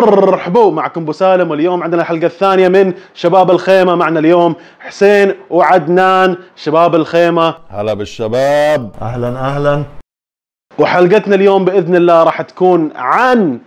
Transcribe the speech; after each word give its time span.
مرحبا 0.00 0.70
معكم 0.70 1.02
أبو 1.02 1.12
سالم 1.12 1.50
واليوم 1.50 1.82
عندنا 1.82 2.02
الحلقة 2.02 2.26
الثانية 2.26 2.68
من 2.68 2.94
شباب 3.14 3.50
الخيمة 3.50 3.94
معنا 3.94 4.20
اليوم 4.20 4.54
حسين 4.80 5.34
وعدنان 5.50 6.36
شباب 6.56 6.94
الخيمة. 6.94 7.54
هلا 7.68 7.94
بالشباب. 7.94 8.90
أهلا 9.02 9.28
أهلا. 9.28 9.82
وحلقتنا 10.78 11.34
اليوم 11.34 11.64
بإذن 11.64 11.96
الله 11.96 12.22
راح 12.22 12.42
تكون 12.42 12.90
عن 12.94 13.60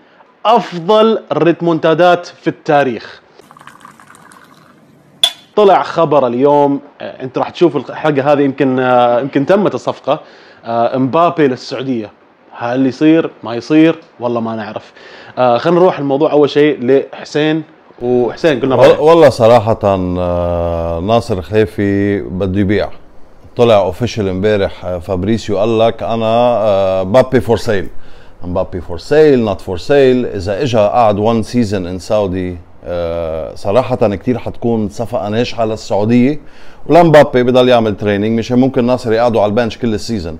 أفضل 0.45 1.19
الريتمونتادات 1.31 2.25
في 2.25 2.47
التاريخ. 2.47 3.21
طلع 5.55 5.83
خبر 5.83 6.27
اليوم 6.27 6.81
آه، 7.01 7.23
أنت 7.23 7.37
راح 7.37 7.49
تشوف 7.49 7.75
الحلقة 7.75 8.33
هذه 8.33 8.41
يمكن 8.41 8.79
آه، 8.79 9.19
يمكن 9.19 9.45
تمت 9.45 9.75
الصفقة 9.75 10.19
آه، 10.65 10.95
امبابي 10.95 11.47
للسعودية. 11.47 12.11
هل 12.57 12.85
يصير؟ 12.85 13.29
ما 13.43 13.55
يصير؟ 13.55 13.95
والله 14.19 14.41
ما 14.41 14.55
نعرف. 14.55 14.93
آه، 15.37 15.57
خلينا 15.57 15.79
نروح 15.79 15.99
الموضوع 15.99 16.31
أول 16.31 16.49
شيء 16.49 16.77
لحسين. 17.13 17.63
وحسين 18.01 18.59
قلنا. 18.59 18.75
والله 18.75 19.29
صراحة 19.29 19.79
آه، 19.83 20.99
ناصر 20.99 21.41
خليفي 21.41 22.21
بده 22.21 22.59
يبيع. 22.59 22.89
طلع 23.57 23.77
official 23.77 24.29
امبارح 24.29 24.85
آه، 24.85 24.99
فابريسيو 24.99 25.57
قال 25.57 25.79
لك 25.79 26.03
أنا 26.03 26.25
آه، 26.25 27.03
مبابي 27.03 28.81
for 28.81 28.97
sale 28.97 29.39
مبابي 29.39 29.45
for 29.45 29.50
sale 29.50 29.56
not 29.56 29.61
for 29.61 29.77
sale 29.77 30.25
إذا 30.25 30.61
اجى 30.61 30.77
قعد 30.77 31.19
one 31.19 31.43
season 31.43 31.87
in 31.87 31.99
Saudi 31.99 32.57
صراحة 33.55 33.95
كتير 34.15 34.37
حتكون 34.37 34.89
صفقة 34.89 35.29
ناجحة 35.29 35.65
للسعودية. 35.65 36.39
ولمبابي 36.87 37.43
بضل 37.43 37.69
يعمل 37.69 37.97
training 37.97 38.39
مشان 38.39 38.59
ممكن 38.59 38.85
ناصر 38.85 39.13
يقعدوا 39.13 39.41
على 39.41 39.49
ال 39.49 39.54
bench 39.54 39.77
كل 39.77 39.93
ال 39.93 39.99
season 39.99 40.37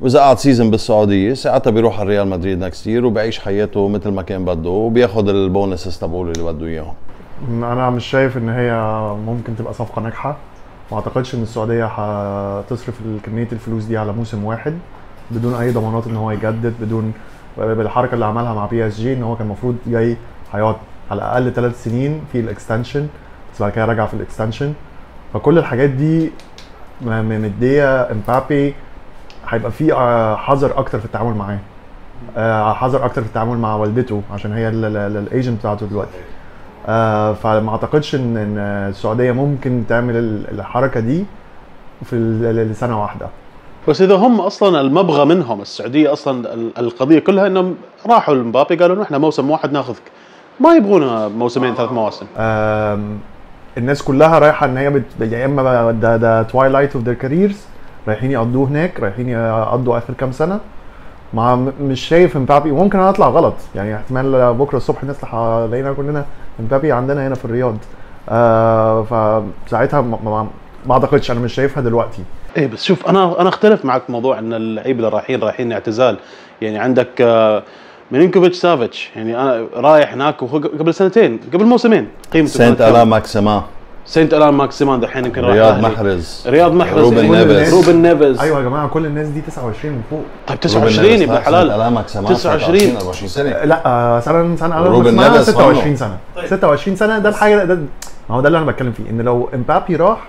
وإذا 0.00 0.20
قعد 0.20 0.38
season 0.38 0.70
بالسعودية 0.70 1.34
ساعتها 1.34 1.70
بيروح 1.70 2.00
على 2.00 2.08
ريال 2.08 2.28
مدريد 2.28 2.58
next 2.58 2.86
year 2.86 3.06
وبيعيش 3.06 3.38
حياته 3.38 3.88
مثل 3.88 4.08
ما 4.10 4.22
كان 4.22 4.44
بده 4.44 4.70
وبياخذ 4.70 5.28
ال 5.28 5.37
bonuses 5.37 5.98
تبعوله 5.98 6.30
اللي 6.32 6.52
بده 6.52 6.66
إياهم. 6.66 6.94
أنا 7.48 7.90
مش 7.90 8.06
شايف 8.06 8.36
إن 8.36 8.48
هي 8.48 8.72
ممكن 9.26 9.56
تبقى 9.56 9.74
صفقة 9.74 10.02
ناجحة. 10.02 10.36
ما 10.92 10.96
أعتقدش 10.98 11.34
إن 11.34 11.42
السعودية 11.42 11.86
هتصرف 11.86 12.94
كمية 13.22 13.48
الفلوس 13.52 13.84
دي 13.84 13.98
على 13.98 14.12
موسم 14.12 14.44
واحد 14.44 14.74
بدون 15.30 15.54
أي 15.54 15.70
ضمانات 15.70 16.06
إن 16.06 16.16
هو 16.16 16.30
يجدد 16.30 16.74
بدون 16.80 17.12
بالحركة 17.56 18.14
اللي 18.14 18.24
عملها 18.24 18.54
مع 18.54 18.66
بي 18.66 18.86
اس 18.86 19.00
جي 19.00 19.12
إن 19.12 19.22
هو 19.22 19.36
كان 19.36 19.46
المفروض 19.46 19.76
جاي 19.86 20.16
هيقعد 20.52 20.76
على 21.10 21.18
الأقل 21.18 21.52
ثلاث 21.52 21.84
سنين 21.84 22.20
في 22.32 22.40
ال 22.40 22.47
extension 22.47 23.06
بس 23.54 23.62
بعد 23.62 23.72
كده 23.72 23.84
رجع 23.84 24.06
في 24.06 24.14
ال 24.14 24.20
extension 24.20 24.72
فكل 25.34 25.58
الحاجات 25.58 25.90
دي 25.90 26.30
مدية 27.02 28.10
إمبابي 28.12 28.74
هيبقى 29.48 29.70
في 29.70 29.92
آه، 29.92 30.36
حذر 30.36 30.78
أكتر 30.78 30.98
في 30.98 31.04
التعامل 31.04 31.34
معاه. 31.36 31.58
آه، 32.36 32.72
حذر 32.72 33.04
أكتر 33.04 33.22
في 33.22 33.28
التعامل 33.28 33.58
مع 33.58 33.74
والدته 33.74 34.22
عشان 34.32 34.52
هي 34.52 34.68
الايجنت 34.68 35.58
بتاعته 35.58 35.86
دلوقتي. 35.86 36.18
آه، 36.88 37.32
فما 37.32 37.70
أعتقدش 37.70 38.14
إن 38.14 38.36
السعودية 38.58 39.32
ممكن 39.32 39.84
تعمل 39.88 40.16
ال- 40.16 40.50
الحركة 40.50 41.00
دي 41.00 41.24
في 42.04 42.16
لسنة 42.70 43.02
واحدة. 43.02 43.26
بس 43.88 44.02
إذا 44.02 44.14
هم 44.16 44.40
أصلا 44.40 44.80
المبغى 44.80 45.24
منهم 45.24 45.60
السعودية 45.60 46.12
أصلا 46.12 46.54
ال- 46.54 46.78
القضية 46.78 47.18
كلها 47.18 47.46
إنهم 47.46 47.74
راحوا 48.06 48.34
لمبابي 48.34 48.76
قالوا 48.76 49.02
إحنا 49.02 49.18
موسم 49.18 49.50
واحد 49.50 49.72
ناخذك. 49.72 50.02
ما 50.60 50.74
يبغون 50.74 51.32
موسمين 51.32 51.74
ثلاث 51.74 51.92
مواسم. 51.92 52.26
الناس 53.78 54.02
كلها 54.02 54.38
رايحة 54.38 54.66
إن 54.66 54.76
هي 54.76 54.90
بت... 54.90 55.04
يا 55.20 55.44
إما 55.44 55.90
ده 55.92 56.16
ده 56.16 56.42
twilight 56.42 56.96
of 56.96 57.04
their 57.04 57.14
careers 57.14 57.64
رايحين 58.08 58.30
يقضوه 58.30 58.68
هناك 58.68 59.00
رايحين 59.00 59.28
يقضوا 59.28 59.98
آخر 59.98 60.14
كام 60.14 60.32
سنة. 60.32 60.60
مع 61.34 61.56
مش 61.80 62.00
شايف 62.00 62.36
امبابي 62.36 62.70
وممكن 62.70 62.98
أنا 62.98 63.10
أطلع 63.10 63.28
غلط. 63.28 63.54
يعني 63.74 63.96
احتمال 63.96 64.54
بكرة 64.54 64.76
الصبح 64.76 65.04
نصبح 65.04 65.34
لقينا 65.70 65.92
كلنا 65.92 66.24
امبابي 66.60 66.92
عندنا 66.92 67.26
هنا 67.26 67.34
في 67.34 67.44
الرياض. 67.44 67.76
آه 68.28 69.02
فساعتها 69.66 70.00
ما, 70.00 70.48
أعتقدش 70.90 71.30
أنا 71.30 71.40
مش 71.40 71.54
شايفها 71.54 71.82
دلوقتي. 71.82 72.22
إيه 72.56 72.66
بس 72.66 72.84
شوف 72.84 73.06
أنا 73.06 73.40
أنا 73.40 73.48
أختلف 73.48 73.84
معك 73.84 74.10
موضوع 74.10 74.38
إن 74.38 74.52
اللعيبة 74.52 74.98
اللي 74.98 75.08
رايحين 75.08 75.40
رايحين 75.40 75.72
اعتزال. 75.72 76.16
يعني 76.62 76.78
عندك 76.78 77.08
آه، 77.20 77.62
ميلينكوفيتش 78.10 78.56
سافيتش. 78.56 79.10
يعني 79.16 79.40
أنا 79.40 79.66
رايح 79.74 80.12
هناك 80.12 80.42
وهو 80.42 80.58
قبل 80.58 80.94
سنتين 80.94 81.40
قبل 81.52 81.64
موسمين 81.64 82.08
قيمته 82.32 82.58
كانت 82.58 82.80
الا 82.80 83.04
كم؟ 83.04 83.62
سان 84.06 84.13
ماكسيمان 84.13 84.34
ألان 84.34 85.00
دحين 85.00 85.24
يمكن 85.24 85.40
راح 85.40 85.50
رياض. 85.52 85.78
محرز. 85.80 86.44
رياض 86.46 86.72
محرز. 86.72 86.98
روبن 86.98 87.30
نيفز. 87.30 87.74
روبن 87.74 88.02
نيفز. 88.02 88.38
أيوه 88.40 88.58
يا 88.58 88.64
جماعة 88.64 88.88
كل 88.88 89.06
الناس 89.06 89.28
دي 89.28 89.40
29 89.40 89.92
من 89.94 90.02
فوق. 90.10 90.22
طيب 90.46 90.60
29 90.60 91.06
يا 91.20 91.24
ابن 91.24 91.32
الحلال 91.36 91.70
الا 91.70 91.90
ماكسيما 91.90 92.28
29. 92.28 92.96
24 92.96 93.28
سنة 93.28 93.50
لا 93.64 93.86
آه، 93.86 94.20
سنة 94.20 94.56
سنة 94.56 94.78
أنا 94.78 94.86
روبن 94.86 95.16
نيفز 95.16 95.50
26 95.50 95.96
سنة. 95.96 96.16
26 96.46 96.96
سنة 96.96 97.18
ده 97.18 97.28
الحاجة 97.28 97.64
ده 97.64 97.74
ما 98.30 98.36
هو 98.36 98.40
ده 98.40 98.46
اللي 98.48 98.58
أنا 98.58 98.66
بتكلم 98.66 98.92
فيه 98.92 99.10
إن 99.10 99.20
لو 99.20 99.48
إمبابي 99.54 99.96
راح 99.96 100.28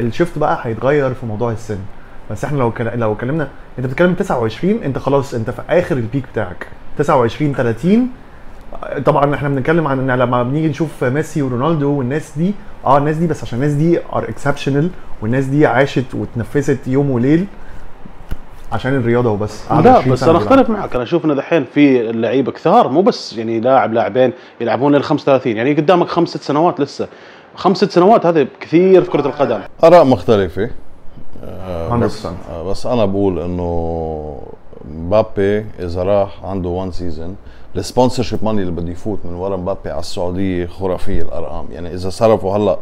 ال 0.00 0.06
shift 0.06 0.38
بقى 0.38 0.58
هيتغير 0.62 1.14
في 1.14 1.26
موضوع 1.26 1.52
السن. 1.52 1.78
بس 2.30 2.44
إحنا 2.44 2.58
لو 2.58 2.70
كلا- 2.72 2.96
لو 2.96 3.12
اتكلمنا 3.12 3.48
أنت 3.78 3.86
بتتكلم 3.86 4.14
29 4.14 4.80
أنت 4.84 4.98
خلاص 4.98 5.34
أنت 5.34 5.50
في 5.50 5.62
آخر 5.70 5.96
ال 5.96 6.02
peak 6.02 6.24
بتاعك. 6.32 6.66
29 6.98 7.54
30 7.54 8.08
طبعا 9.04 9.34
إحنا 9.34 9.48
بنتكلم 9.48 9.88
عن 9.88 10.10
إن 10.10 10.18
لما 10.18 10.42
بنيجي 10.42 10.68
نشوف 10.68 11.04
ميسي 11.04 11.42
ورونالدو 11.42 11.90
والناس 11.90 12.32
دي 12.36 12.54
آه 12.86 12.98
الناس 12.98 13.16
دي 13.16 13.26
بس 13.26 13.42
عشان 13.42 13.58
الناس 13.58 13.72
دي 13.72 13.98
are 14.12 14.28
exceptional 14.28 14.90
والناس 15.22 15.44
دي 15.44 15.66
عاشت 15.66 16.14
واتنفست 16.14 16.78
يوم 16.86 17.10
وليل 17.10 17.46
عشان 18.72 18.96
الرياضة 18.96 19.30
وبس. 19.30 19.70
لا 19.70 19.90
20 19.92 20.12
بس 20.12 20.22
أنا. 20.22 20.38
أختلف 20.38 20.70
معك. 20.70 20.94
أنا 20.94 21.02
أشوف 21.04 21.24
إن 21.24 21.36
دحين 21.36 21.64
في 21.74 22.12
لعيبة 22.12 22.52
كثار 22.52 22.88
مو 22.88 23.02
بس 23.02 23.32
يعني 23.32 23.60
لاعب 23.60 23.92
لاعبين 23.92 24.32
يلعبون 24.60 24.94
لل 24.94 25.02
35 25.04 25.56
يعني 25.56 25.74
قدامك 25.74 26.08
خمس 26.08 26.28
ست 26.28 26.42
سنوات 26.42 26.80
لسه. 26.80 27.08
خمس 27.54 27.76
ست 27.76 27.90
سنوات 27.90 28.26
هذا 28.26 28.46
كثير 28.60 29.02
في 29.04 29.10
كرة 29.10 29.26
القدم. 29.26 29.60
آراء 29.84 30.04
مختلفة. 30.04 30.70
آه، 31.44 31.96
بس 31.96 32.26
100%. 32.26 32.28
آه، 32.50 32.62
بس 32.70 32.86
أنا 32.86 33.04
بقول 33.04 33.38
إنه 33.38 34.38
مبابي 34.90 35.66
إذا 35.80 36.02
راح 36.02 36.44
عنده 36.44 36.68
one 36.68 36.90
season 36.90 37.36
ال 37.76 38.22
sponsorship 38.22 38.44
money 38.44 38.60
اللي 38.60 38.72
بده 38.72 38.92
يفوت 38.92 39.18
من 39.24 39.34
ورا 39.34 39.56
مبابي 39.56 39.90
على 39.90 40.00
السعودية 40.00 40.66
خرافية 40.66 41.22
الأرقام. 41.22 41.64
يعني 41.72 41.94
إذا 41.94 42.10
صرفوا 42.10 42.56
هلأ 42.56 42.78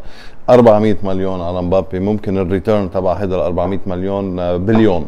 400 0.50 0.96
مليون 1.02 1.40
على 1.40 1.62
مبابي 1.62 2.00
ممكن 2.00 2.38
ال 2.38 2.46
return 2.46 2.90
تبع 2.90 3.12
هذا 3.12 3.34
ال 3.36 3.40
400 3.40 3.78
مليون 3.86 4.38
آه، 4.38 4.56
بليون. 4.56 5.06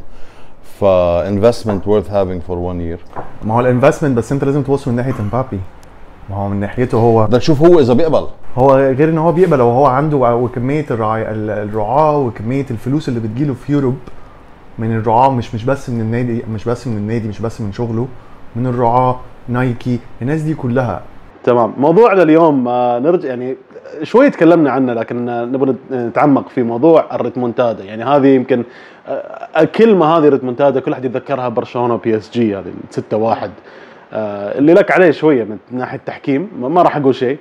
ف 0.80 0.90
investment 0.90 1.84
worth 1.84 2.08
having 2.08 2.40
for 2.50 2.54
one 2.56 2.80
year. 2.80 3.20
ما 3.46 3.54
هو 3.54 3.60
ال 3.60 3.65
investment 3.65 4.16
بس 4.18 4.32
انت 4.32 4.44
لازم 4.44 4.62
تبص 4.62 4.88
من 4.88 4.94
ناحية 4.96 5.14
امبابي 5.20 5.60
ما 6.30 6.36
هو 6.36 6.48
من 6.48 6.60
ناحيته 6.60 6.98
هو 6.98 7.26
بدك 7.26 7.38
تشوف 7.38 7.62
هو 7.62 7.80
إذا 7.80 7.92
بيقبل. 7.94 8.26
هو 8.58 8.74
غير 8.76 9.08
ان 9.08 9.18
هو 9.18 9.32
بيقبل 9.32 9.60
وهو 9.60 9.86
عنده 9.86 10.16
وكمية 10.16 10.86
الرعاية 10.90 11.30
ال- 11.30 11.50
الرعاة 11.68 12.18
وكمية 12.18 12.66
الفلوس 12.70 13.08
اللي 13.08 13.20
بتجيله 13.20 13.54
في 13.54 13.72
Europe. 13.72 13.96
من 14.78 14.96
الرعاة 14.96 15.30
مش 15.30 15.54
مش 15.54 15.64
بس 15.64 15.90
من 15.90 16.00
النادي 16.00 16.42
مش 16.54 16.64
بس 16.64 16.86
من 16.86 16.96
النادي 16.96 17.28
مش 17.28 17.40
بس 17.40 17.60
من 17.60 17.72
شغله 17.72 18.08
من 18.56 18.66
الرعاة 18.66 19.20
نايكي 19.48 19.98
الناس 20.22 20.40
دي 20.42 20.54
كلها. 20.54 21.02
تمام. 21.44 21.72
موضوعنا 21.78 22.22
اليوم 22.22 22.68
آه، 22.68 22.98
نرجع 22.98 23.28
يعني 23.28 23.56
شوي 24.02 24.30
تكلمنا 24.30 24.70
عنه 24.70 24.92
لكن 24.92 25.28
آه، 25.28 25.44
نبغى 25.44 25.74
نتعمق 25.90 26.48
في 26.48 26.62
موضوع 26.62 27.04
الريمونتادا. 27.14 27.84
يعني 27.84 28.04
هذه 28.04 28.26
يمكن 28.26 28.64
آه، 29.08 29.64
كلمه 29.64 30.06
هذه 30.06 30.28
ريمونتادا 30.28 30.80
كل 30.80 30.92
أحد 30.92 31.04
يتذكرها 31.04 31.48
برشلونة 31.48 31.94
وبي 31.94 32.16
اس 32.16 32.30
جي 32.30 32.56
هذه 32.56 32.72
6 32.90 33.16
1 33.16 33.50
اللي 34.12 34.74
لك 34.74 34.90
عليه 34.90 35.10
شوية 35.10 35.44
من 35.44 35.58
ناحية 35.70 35.98
التحكيم 35.98 36.48
ما- 36.60 36.82
راح 36.82 36.96
أقول 36.96 37.14
شيء. 37.14 37.38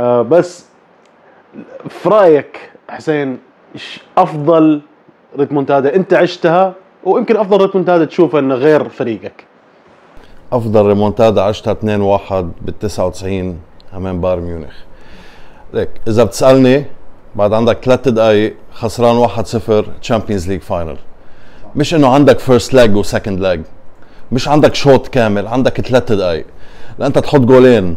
بس 0.00 0.66
في 1.88 2.08
رايك 2.08 2.70
حسين 2.88 3.38
أفضل 4.18 4.80
ريمونتادا 5.38 5.94
انت 5.96 6.14
عشتها 6.14 6.74
ويمكن 7.04 7.36
أفضل 7.36 7.60
ريتمونتادا 7.60 8.04
تشوفها 8.04 8.40
إنه 8.40 8.54
غير 8.54 8.88
فريقك. 8.88 9.44
أفضل 10.52 10.86
ريمونتادا 10.86 11.42
عشتها 11.42 11.74
2-1 11.74 11.76
بال 12.62 12.78
99 12.78 13.58
أمام 13.96 14.20
بايرن 14.20 14.42
ميونخ. 14.42 14.74
ليك 15.74 15.88
إذا 16.08 16.24
بتسألني 16.24 16.84
بعد 17.36 17.52
عندك 17.52 17.78
ثلاث 17.84 18.08
دقائق 18.08 18.54
خسران 18.72 19.28
1-0 19.28 20.00
Champions 20.02 20.48
League 20.48 20.60
final 20.60 20.96
مش 21.76 21.94
إنه 21.94 22.08
عندك 22.08 22.38
first 22.38 22.74
leg 22.74 22.96
و 22.96 23.02
second 23.02 23.40
leg 23.40 23.60
مش 24.32 24.48
عندك 24.48 24.74
شوط 24.74 25.08
كامل 25.08 25.46
عندك 25.46 25.80
ثلاث 25.80 26.12
دقائق 26.12 26.44
لأن 26.98 27.06
أنت 27.06 27.18
تحط 27.18 27.40
جولين 27.40 27.96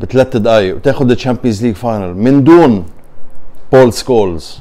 بثلاث 0.00 0.36
دقائق 0.36 0.76
وتاخذ 0.76 1.10
ال 1.10 1.15
Champions 1.15 1.64
League 1.64 1.74
final 1.74 2.14
من 2.14 2.44
دون 2.44 2.86
بول 3.72 3.92
سكولز 3.92 4.60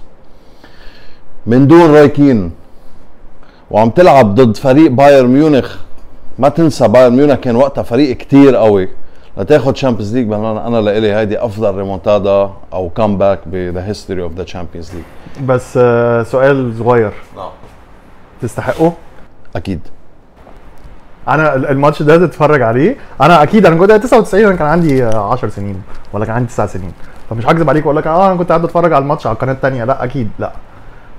من 1.48 1.68
دون 1.68 1.82
روي 1.96 2.08
كين 2.10 2.52
وعم 3.72 3.90
تلعب 3.90 4.36
ضد 4.36 4.58
فريق 4.58 4.92
بايرن 4.92 5.28
ميونخ. 5.30 5.76
ما 6.40 6.50
تنسى 6.50 6.88
بايرن 6.88 7.14
ميونخ 7.16 7.36
كان 7.40 7.56
وقتها 7.56 7.82
فريق 7.84 8.18
كتير 8.18 8.56
قوي. 8.56 8.90
لتاخذ 9.38 9.74
Champions 9.76 10.16
League 10.18 10.32
أنا 10.34 10.68
أنا 10.68 10.78
لإلي 10.82 11.14
هيدي 11.14 11.40
أفضل 11.40 11.76
ريمونتادا 11.76 12.50
أو 12.74 12.90
comeback 12.90 13.40
ب 13.46 13.56
the 13.56 13.86
history 13.88 14.22
of 14.24 14.34
the 14.34 14.44
Champions 14.44 14.92
League 14.94 15.04
بس 15.48 15.78
آه، 15.82 16.24
سؤال 16.24 16.74
صغير. 16.80 17.12
نعم. 17.38 17.50
تستحقه 18.42 18.94
أكيد. 19.56 19.80
أنا 21.28 21.56
ال- 21.56 21.66
الماتش 21.70 22.02
ده 22.04 22.18
تتفرج 22.28 22.62
عليه. 22.62 22.96
أنا 23.22 23.44
أكيد 23.44 23.66
أنا 23.66 23.76
كنت 23.76 23.92
99 23.92 24.46
أنا 24.46 24.56
كان 24.56 24.68
عندي 24.68 25.06
آه، 25.06 25.32
10 25.32 25.50
سنين 25.50 25.82
ولا 26.14 26.26
كان 26.26 26.36
عندي 26.36 26.48
9 26.50 26.68
سنين. 26.68 26.92
فمش 27.30 27.46
هكذب 27.46 27.70
عليك 27.70 27.86
وأقول 27.86 27.98
لك 27.98 28.08
آه 28.08 28.28
أنا 28.28 28.36
كنت 28.36 28.50
قاعد 28.50 28.62
بتفرج 28.62 28.94
على 28.94 29.02
الماتش 29.02 29.28
على 29.28 29.34
القناة 29.34 29.54
الثانية 29.54 29.84
لا 29.84 30.04
أكيد 30.04 30.30
لا. 30.40 30.52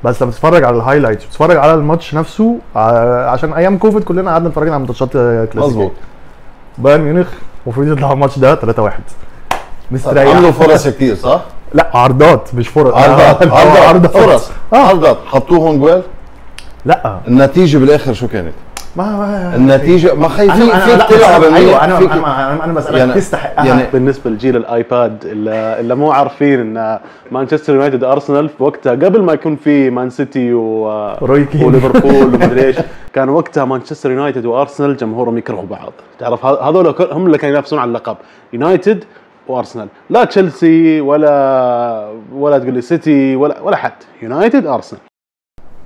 بس 0.05 0.23
لما 0.23 0.31
تتفرج 0.33 0.65
على 0.65 0.77
ال 0.77 0.81
highlights 0.81 1.25
بتتفرج 1.25 1.57
على 1.57 1.75
الماتش 1.75 2.15
نفسه 2.15 2.59
آه، 2.77 3.29
عشان 3.31 3.53
أيام 3.53 3.79
كوفيد 3.79 4.05
كلنا 4.05 4.31
قعدنا 4.31 4.49
اتفرجنا 4.49 4.75
على 4.75 4.85
ماتشات 4.85 5.17
آه، 5.17 5.45
كلاسيكية. 5.45 5.67
مظبوط. 5.67 5.93
بايرن 6.79 7.01
ميونخ 7.01 7.29
المفروض 7.67 7.89
يطلع 7.89 8.13
الماتش 8.13 8.39
ده 8.39 8.55
3-1 8.55 8.91
مستريح. 9.91 10.37
عملوا 10.37 10.51
فرص 10.51 10.89
كتير 10.89 11.15
صح؟ 11.15 11.41
لا 11.75 11.91
عرضات 11.95 12.55
مش 12.55 12.69
فرص. 12.69 12.95
عرضات 12.95 13.43
آه، 13.43 13.89
عرضات 13.89 14.11
فرص. 14.11 14.51
عرضات. 14.73 15.19
حطوهم 15.27 15.79
جوال؟ 15.79 16.03
لا. 16.85 17.19
النتيجة 17.29 17.79
بالآخر 17.79 18.13
شو 18.13 18.29
كانت؟ 18.29 18.53
ما 18.97 19.05
ما 19.17 19.57
النتيجه 19.57 20.15
ما 20.15 20.29
خي 20.29 20.45
أنا 20.45 20.55
في 20.55 20.91
فيك 20.91 20.99
لا 20.99 21.07
تلعب 21.19 21.43
أيوه 21.43 21.85
أنا 21.85 21.97
فيك- 21.99 22.13
أنا 22.13 22.53
أنا, 22.53 22.65
أنا 22.65 22.73
بسالك 22.73 22.99
يعني- 22.99 23.15
تستحقها 23.15 23.65
يعني- 23.67 23.83
بالنسبة 23.93 24.31
لجيل 24.31 24.57
الآيباد 24.57 25.25
اللي, 25.25 25.81
اللي 25.81 25.95
مو 25.95 26.13
عارفين 26.13 26.61
إن 26.79 26.99
مانشستر 27.33 27.75
يونايتد 27.75 28.05
ارسنال 28.05 28.49
في 28.49 28.63
وقتها 28.63 28.91
قبل 28.93 29.23
ما 29.23 29.33
يكون 29.33 29.57
في 29.57 29.91
مان 29.91 30.11
سيتي. 30.11 30.53
وليفربول 30.55 32.15
ومدري 32.35 32.65
إيش 32.67 32.77
كان 33.13 33.29
وقتها 33.29 33.65
مانشستر 33.65 34.11
يونايتد 34.11 34.47
وأرسنال 34.47 34.97
جمهورهم 34.97 35.39
يكرهوا 35.39 35.67
بعض. 35.71 35.93
تعرف 36.19 36.47
ه- 36.47 36.69
هذول 36.69 36.93
كل- 36.93 37.09
هم 37.13 37.27
اللي 37.27 37.39
كانوا 37.39 37.55
ينافسون 37.57 37.79
على 37.79 37.89
اللقب 37.89 38.17
يونايتد 38.53 39.05
وأرسنال. 39.49 39.89
لا 40.11 40.25
تشيلسي 40.25 41.01
ولا 41.01 42.09
ولا 42.35 42.59
تقول 42.59 42.75
لي 42.75 42.81
سيتي 42.81 43.37
ولا 43.37 43.61
ولا 43.61 43.77
حد 43.77 43.93
يونايتد 44.23 44.67
ارسنال 44.67 45.01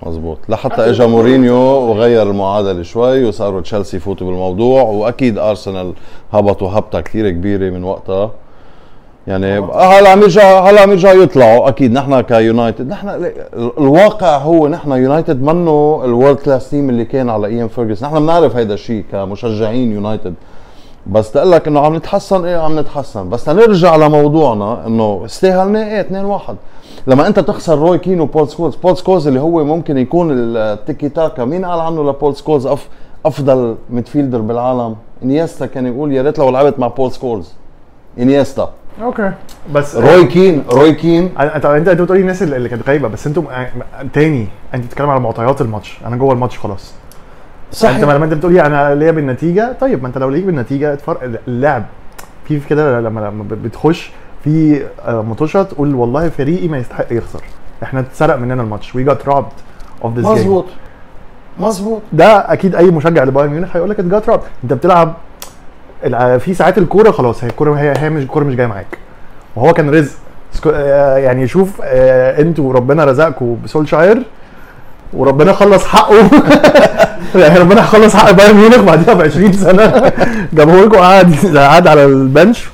مظبوط. 0.07 0.39
لحتى 0.49 0.91
اجى 0.91 1.07
مورينيو 1.07 1.55
وغير 1.57 2.23
المعادلة 2.23 2.83
شوي 2.83 3.25
وصاروا 3.25 3.61
تشيلسي 3.61 3.97
يفوتوا 3.97 4.27
بالموضوع 4.27 4.83
وأكيد 4.83 5.39
أرسنال 5.39 5.93
هبطوا 6.33 6.71
هبطة 6.71 7.01
كثير 7.01 7.31
كبيرة 7.31 7.71
من 7.71 7.85
وقتها. 7.85 8.31
يعني 9.27 9.59
هلا 9.59 10.11
عم 10.11 10.23
يرجع 10.23 10.61
هلا 10.61 10.81
عم 10.81 10.91
يرجعوا 10.91 11.23
يطلعوا؟ 11.23 11.69
أكيد 11.69 11.93
نحن 11.93 12.21
ك 12.21 12.29
يونايتد. 12.29 12.89
نحن 12.89 13.09
ال- 13.09 13.33
الواقع 13.79 14.37
هو 14.37 14.69
نحن 14.69 14.93
يونايتد 14.93 15.43
منه 15.43 16.01
ال 16.05 16.10
world 16.10 16.37
class 16.37 16.71
team 16.71 16.91
اللي 16.91 17.05
كان 17.05 17.31
على 17.31 17.47
أيام 17.47 17.69
فيرجس 17.69 18.03
نحن 18.03 18.19
بنعرف 18.21 18.57
هيدا 18.57 18.75
الشيء 18.75 19.05
كمشجعين 19.13 19.93
يونايتد. 19.93 20.35
بس 21.09 21.33
تقول 21.33 21.53
لك 21.53 21.69
إنه 21.69 21.81
عم 21.81 21.97
نتحسن 21.97 22.45
إيه 22.45 22.57
عم 22.57 22.79
نتحسن. 22.79 23.29
بس 23.29 23.49
نرجع 23.49 23.97
لموضوعنا 23.97 24.87
إنه 24.87 25.23
استاهلنا 25.25 25.89
إيه 25.89 26.01
2 26.01 26.25
1 26.25 26.57
لما 27.07 27.27
أنت 27.27 27.41
تخسر 27.41 27.79
روي 27.79 27.99
كين 27.99 28.21
وبول 28.21 28.49
سكولز 28.49 28.75
بول 28.75 28.97
سكولز 28.97 29.27
اللي 29.27 29.41
هو 29.41 29.65
ممكن 29.65 29.99
يكون 29.99 30.29
التيكي 30.33 31.09
تاكا 31.09 31.45
مين 31.45 31.65
قال 31.65 31.81
عنه 31.81 32.11
لبول 32.11 32.37
سكولز 32.37 32.67
أف 32.67 32.89
أفضل 33.27 33.77
midfielder 33.91 34.41
بالعالم؟ 34.41 34.97
إنيستا 35.23 35.67
كان 35.67 35.87
يقول 35.87 36.13
يا 36.13 36.23
ريت 36.23 36.39
لو 36.39 36.51
لعبت 36.51 36.79
مع 36.79 36.87
بول 36.87 37.13
سكولز. 37.13 37.53
إنيستا. 38.19 38.71
okay. 39.03 39.33
بس 39.73 39.97
روي 39.97 40.25
كين 40.25 40.65
روي 40.73 40.93
كين. 40.93 41.39
انت 41.39 41.65
انت 41.67 41.89
بتقولي 41.89 42.21
الناس 42.21 42.43
اللي 42.43 42.69
كانت 42.69 42.89
غايبة 42.89 43.09
بس 43.09 43.27
أنتم 43.27 43.45
تاني. 44.13 44.47
أنت 44.75 44.85
بتتكلم 44.85 45.11
على 45.11 45.21
معطيات 45.21 45.61
الماتش. 45.61 45.99
أنا 46.07 46.17
جوه 46.17 46.33
الماتش 46.33 46.59
خلاص. 46.59 46.93
أنت 47.85 48.05
لما 48.05 48.25
أنت 48.25 48.35
بتقولي 48.35 48.61
أنا 48.67 48.95
ليا 48.95 49.11
بالنتيجة؟ 49.11 49.77
طيب 49.81 50.03
ما 50.03 50.09
أنت 50.09 50.19
لو 50.19 50.31
ليك 50.31 50.45
بالنتيجة 50.45 50.93
اتفرج 50.93 51.37
اللعب 51.49 51.85
في 52.49 52.61
كده 52.61 53.01
لما 53.01 53.21
لما 53.21 53.45
بتخش 53.51 54.11
في 54.45 54.83
آه، 55.07 55.23
ماتشات 55.23 55.63
تقول 55.63 55.95
والله 55.95 56.29
فريقي 56.29 56.69
ما 56.69 56.79
يستحق 56.79 57.07
يخسر. 57.11 57.41
إحنا 57.83 58.01
اتسرق 58.01 58.37
مننا 58.37 58.63
ال 58.63 58.67
match. 58.67 58.95
we 58.95 59.05
got 59.05 59.29
robbed 59.29 59.49
of 60.05 60.15
this 60.17 60.27
مظبوط. 60.27 60.65
مظبوط. 61.61 62.03
ده 62.13 62.53
أكيد 62.53 62.75
أي 62.75 62.91
مشجع 62.91 63.25
لبايرن 63.25 63.51
ميونخ 63.51 63.77
هيقول 63.77 63.91
لك 63.91 63.99
it 64.01 64.12
got 64.12 64.29
robbed 64.29 64.43
أنت 64.65 64.73
بتلعب 64.73 65.15
الع- 66.05 66.39
في 66.39 66.55
ساعات 66.55 66.79
الكورة 66.79 67.11
خلاص 67.11 67.45
هي 67.45 67.51
الكورة 67.51 67.75
هي 67.75 67.95
هي 67.97 68.11
مش 68.11 68.23
الكورة 68.23 68.45
مش 68.45 68.55
جاية 68.55 68.67
معاك. 68.67 68.99
وهو 69.57 69.73
كان 69.73 69.91
رزق. 69.91 70.17
آه، 70.67 71.17
يعني 71.17 71.47
شوف 71.49 71.81
آه، 71.85 72.41
أنتوا 72.41 72.73
ربنا 72.73 73.05
رزقكم 73.05 73.57
بسولشاير 73.65 74.23
وربنا 75.13 75.53
خلص 75.53 75.85
حقه. 75.87 76.31
يعني 77.35 77.59
ربنا 77.59 77.83
خلص 77.83 78.17
حق 78.17 78.31
بايرن 78.31 78.57
ميونخ 78.57 78.77
بعديها 78.81 79.15
ب 79.15 79.21
20 79.21 79.53
سنة 79.53 80.13
جابه 80.53 80.73
لكم 80.81 80.97
قعد 80.97 81.35
قعد 81.57 81.87
على 81.87 82.05
ال 82.05 82.16
bench 82.16 82.69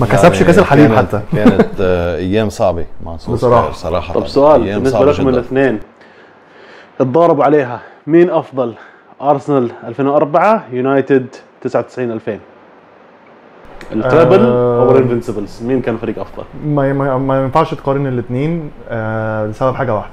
ما 0.00 0.06
كسبش 0.06 0.34
يعني 0.34 0.46
كأس 0.46 0.58
الحليب 0.58 0.94
حتى 0.94 1.20
كانت 1.32 1.68
آه، 1.80 2.16
أيام 2.16 2.48
صعبة 2.50 2.86
مع 3.04 3.14
بصراحة. 3.14 3.72
صراحة 3.72 4.14
طب 4.14 4.26
سؤال 4.26 4.64
أيام 4.64 4.78
بالنسبة 4.82 5.12
لكم. 5.12 5.28
الاثنين 5.28 5.78
تضاربوا 6.98 7.44
عليها 7.44 7.80
مين 8.06 8.30
أفضل 8.30 8.74
أرسنال 9.22 9.70
2004 9.86 10.64
يونايتد 10.72 11.26
99 11.62 12.10
2000 12.12 12.38
ال 13.92 13.99
treble 13.99 14.40
آه. 14.40 14.82
أو 14.82 14.90
ال 14.96 15.01
Invincibles 15.01 15.62
مين 15.62 15.80
كان 15.82 15.96
فريق 15.96 16.18
أفضل؟ 16.18 16.44
ما 16.66 16.92
ما, 16.92 17.18
ما 17.18 17.42
ينفعش 17.42 17.74
تقارن 17.74 18.06
الاثنين 18.06 18.70
آه 18.88 19.46
لسبب 19.46 19.74
حاجة 19.74 19.94
واحدة 19.94 20.12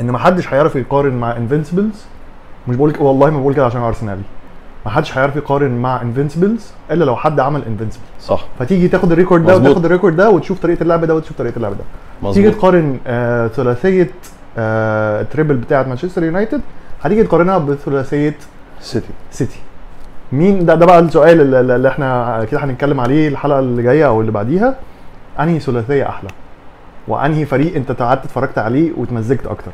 إن 0.00 0.10
ما 0.10 0.18
حدش 0.18 0.54
هيعرف 0.54 0.76
يقارن 0.76 1.14
مع 1.14 1.36
Invincibles 1.36 2.04
مش 2.68 2.76
بقول 2.76 2.94
والله 3.00 3.30
ما 3.30 3.40
بقول 3.40 3.54
كده 3.54 3.64
عشان 3.66 3.80
ارسنالي 3.80 4.22
ما 4.84 4.90
حدش 4.90 5.18
هيعرف 5.18 5.36
يقارن 5.36 5.70
مع 5.70 6.02
Invincibles 6.02 6.72
إلا 6.90 7.04
لو 7.04 7.16
حد 7.16 7.40
عمل 7.40 7.64
invincible 7.64 8.02
صح. 8.20 8.44
فتيجي 8.58 8.88
تاخد 8.88 9.12
ال 9.12 9.17
record 9.17 9.46
ده. 9.46 9.56
وتاخد 9.56 9.84
ال 9.84 9.89
record 9.89 10.16
ده 10.16 10.30
وتشوف 10.30 10.58
طريقة 10.60 10.82
اللعب 10.82 11.04
ده 11.04 11.14
وتشوف 11.14 11.38
طريقة 11.38 11.56
اللعب 11.56 11.72
ده. 11.72 11.84
تيجي 12.32 12.46
مظبوط 12.48 12.60
تقارن 12.60 12.98
آه 13.06 13.48
ثلاثية 13.48 14.10
آه 14.58 15.22
treble 15.22 15.54
بتاعه 15.54 15.82
مانشستر 15.82 16.24
يونايتد 16.24 16.60
هتيجي 17.02 17.22
تقارنها 17.24 17.58
بثلاثية 17.58 18.34
سيتي 18.80 19.06
سيتي 19.30 19.58
مين؟ 20.32 20.66
ده 20.66 20.74
ده 20.74 20.86
بقى 20.86 20.98
السؤال 20.98 21.54
اللي 21.54 21.88
إحنا 21.88 22.44
كده 22.50 22.64
هنتكلم 22.64 23.00
عليه 23.00 23.28
الحلقة 23.28 23.58
اللي 23.58 23.82
جاية 23.82 24.06
أو 24.06 24.20
اللي 24.20 24.32
بعديها. 24.32 24.74
أنهي 25.40 25.60
ثلاثية 25.60 26.08
أحلى؟ 26.08 26.28
وأنهي 27.08 27.44
فريق 27.46 27.76
أنت 27.76 27.92
قعدت 27.92 28.24
اتفرجت 28.24 28.58
عليه 28.58 28.90
واتمزجت 28.96 29.46
أكتر؟ 29.46 29.72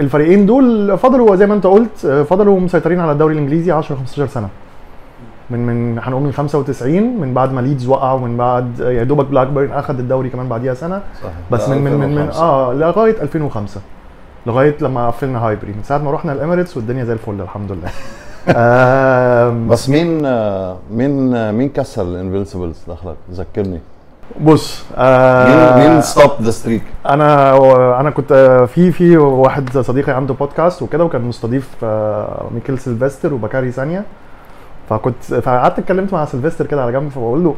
الفريقين 0.00 0.46
دول 0.46 0.98
فضلوا 0.98 1.36
زي 1.36 1.46
ما 1.46 1.54
انت 1.54 1.66
قلت 1.66 2.04
آه، 2.04 2.22
فضلوا 2.22 2.60
مسيطرين 2.60 3.00
على 3.00 3.12
الدوري 3.12 3.34
الإنجليزي 3.34 3.72
10 3.72 3.96
15 3.96 4.26
سنة. 4.26 4.48
من 5.50 5.66
من 5.66 5.98
هنقول 5.98 6.22
من 6.22 6.32
95 6.32 7.20
من 7.20 7.34
بعد 7.34 7.52
ما 7.52 7.60
ليدز 7.60 7.86
وقع 7.86 8.12
ومن 8.12 8.36
بعد 8.36 8.80
آه، 8.80 8.90
يا 8.90 9.04
دوبك 9.04 9.26
بلاكبيرن 9.26 9.72
اخذ 9.72 9.98
الدوري 9.98 10.28
كمان 10.28 10.48
بعديها 10.48 10.74
سنة. 10.74 11.02
صح 11.22 11.30
بس 11.52 11.68
من 11.68 11.78
من 11.82 11.92
من, 11.92 12.14
من 12.14 12.28
آه 12.30 12.72
لغاية 12.72 13.22
2005 13.22 13.80
لغاية 14.46 14.76
لما 14.80 15.06
قفلنا 15.06 15.38
هايبري 15.38 15.72
من 15.72 15.82
ساعة 15.82 15.98
ما 15.98 16.10
رحنا 16.10 16.32
الإميريتس 16.32 16.76
والدنيا 16.76 17.04
زي 17.04 17.12
الفل 17.12 17.40
الحمد 17.40 17.72
لله. 17.72 17.90
بس 19.70 19.88
مين 19.88 20.26
آه، 20.26 20.76
مين 20.90 21.34
آه، 21.34 21.50
مين 21.52 21.68
كسر 21.68 22.02
ال 22.02 22.08
Invincibles 22.08 22.78
دخلك؟ 22.88 23.16
ذكرني. 23.32 23.80
بص 24.40 24.84
مين 24.90 24.96
آه 24.98 25.88
مين 25.88 26.02
stopped 26.02 26.30
the 26.42 26.50
streak 26.50 26.82
أنا 27.08 27.56
أنا 28.00 28.10
كنت 28.10 28.32
في 28.74 28.92
في 28.92 29.16
واحد 29.16 29.78
صديقي 29.78 30.12
عنده 30.12 30.34
بودكاست 30.34 30.82
وكده 30.82 31.04
وكان 31.04 31.20
مستضيف 31.22 31.68
آه، 31.82 32.46
ميكيل 32.54 32.78
سيلفستر 32.78 33.34
وبكاري 33.34 33.70
سانيا. 33.72 34.04
فكنت 34.90 35.24
فقعدت 35.24 35.78
اتكلمت 35.78 36.12
مع 36.12 36.24
سيلفستر 36.24 36.66
كده 36.66 36.82
على 36.82 36.92
جنب 36.92 37.10
فبقول 37.10 37.44
له 37.44 37.54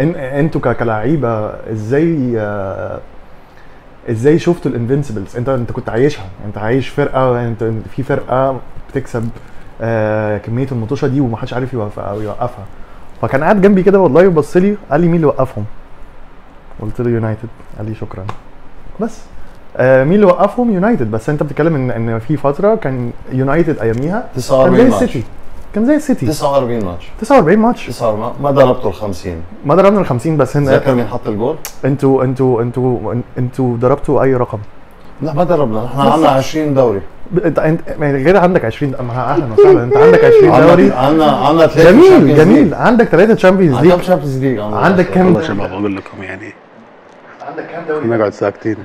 إن 0.00 0.14
أنتوا 0.14 0.72
كلاعيبة 0.72 1.46
إزاي 1.72 2.34
آه، 2.36 2.98
إزاي 4.10 4.38
شفتوا 4.38 4.70
ال 4.70 4.75
Invincibles 4.75 5.36
أنت 5.36 5.48
أنت 5.48 5.72
كنت 5.72 5.88
عايشها. 5.88 6.24
أنت 6.46 6.58
عايش 6.58 6.88
فرقة 6.88 7.46
أنت 7.48 7.64
في 7.96 8.02
فرقة 8.02 8.60
بتكسب 8.90 9.28
آه، 9.80 10.38
كمية 10.38 10.66
الماتشات 10.72 11.06
دي 11.08 11.20
ومحدش 11.20 11.54
عارف 11.54 11.72
يوقفها. 11.74 12.64
فكان 13.22 13.42
قاعد 13.42 13.60
جنبي 13.60 13.82
كده 13.82 14.00
والله 14.00 14.26
وبص 14.28 14.56
لي 14.56 14.76
قال 14.90 15.00
لي 15.00 15.06
مين 15.06 15.16
اللي 15.16 15.26
وقفهم؟ 15.26 15.64
قلت 16.82 17.00
له 17.00 17.10
يونايتد 17.10 17.48
قال 17.78 17.88
لي 17.88 17.94
شكرا. 17.94 18.24
بس. 19.00 19.18
آه 19.76 20.04
مين 20.04 20.14
اللي 20.14 20.26
وقفهم؟ 20.26 20.70
يونايتد. 20.74 21.10
بس 21.10 21.28
أنت 21.28 21.42
بتتكلم 21.42 21.74
ان 21.74 21.90
إن 21.90 22.18
في 22.18 22.36
فترة 22.36 22.74
كان 22.74 23.10
يونايتد 23.32 23.78
أياميها 23.78 24.20
كان 24.34 24.42
49 24.42 24.76
زي 24.76 24.84
ماتش 24.84 25.02
السيتي. 25.02 25.24
كان 25.74 25.86
زي 25.86 25.96
السيتي. 25.96 26.26
49 26.26 26.84
ماتش. 26.84 27.10
49 27.20 27.58
ماتش. 27.58 27.86
49 27.86 28.32
ما 28.42 28.50
ضربتوا 28.50 28.90
ال 28.90 28.94
50 28.94 29.36
ما 29.66 29.74
ضربنا 29.74 30.00
ال 30.00 30.06
50 30.06 30.36
بس 30.36 30.52
تذكر 30.52 30.92
هن 30.92 30.96
مين 30.96 31.06
حط 31.06 31.28
الجول؟ 31.28 31.56
أنتوا 31.84 32.24
أنتوا 32.24 32.62
أنتوا 32.62 33.14
أنتوا 33.38 33.76
ضربتوا 33.76 34.22
أي 34.22 34.34
رقم. 34.34 34.58
لا 35.22 35.32
ما 35.32 35.44
ضربنا. 35.44 35.84
نحن 35.84 36.00
عندنا 36.00 36.28
20 36.28 36.74
دوري. 36.74 37.00
انت 37.44 37.58
انت 37.58 37.80
يعني 38.00 38.24
غير 38.24 38.36
عندك 38.36 38.64
20 38.64 38.92
ما 38.92 39.32
أهلا 39.32 39.52
وسهلا. 39.52 39.84
انت 39.84 39.96
عندك 39.96 40.24
20 40.24 40.66
دوري. 40.66 40.92
عندنا 40.92 41.24
عندنا 41.24 41.66
ثلاثة 41.66 41.90
جميل 41.90 42.36
جميل. 42.36 42.74
عندك 42.74 43.06
ثلاثة 43.06 43.34
Champions 43.34 43.80
League 43.80 43.98
Champions 43.98 44.38
League 44.44 44.58
عندك 44.58 45.06
كام 45.06 45.26
والله 45.26 45.42
شباب 45.42 45.72
أقول 45.72 45.96
لكم 45.96 46.22
يعني 46.22 46.52
عندك 47.52 47.66
كام 47.66 47.84
دوري 47.88 48.06
نقعد 48.06 48.32
ساكتين 48.32 48.76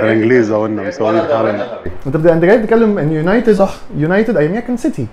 الانجليز 0.00 0.50
أو 0.50 0.66
انهم 0.66 0.88
مسويين 0.88 1.22
حالنا 1.22 1.66
انت 2.06 2.16
أنت 2.16 2.44
جاي 2.44 2.58
تتكلم 2.58 2.98
إن 2.98 3.12
يونايتد 3.12 3.52
صح. 3.52 3.74
يونايتد 3.96 4.36
اياميها 4.36 4.60
كان 4.60 4.76
سيتي 4.76 5.06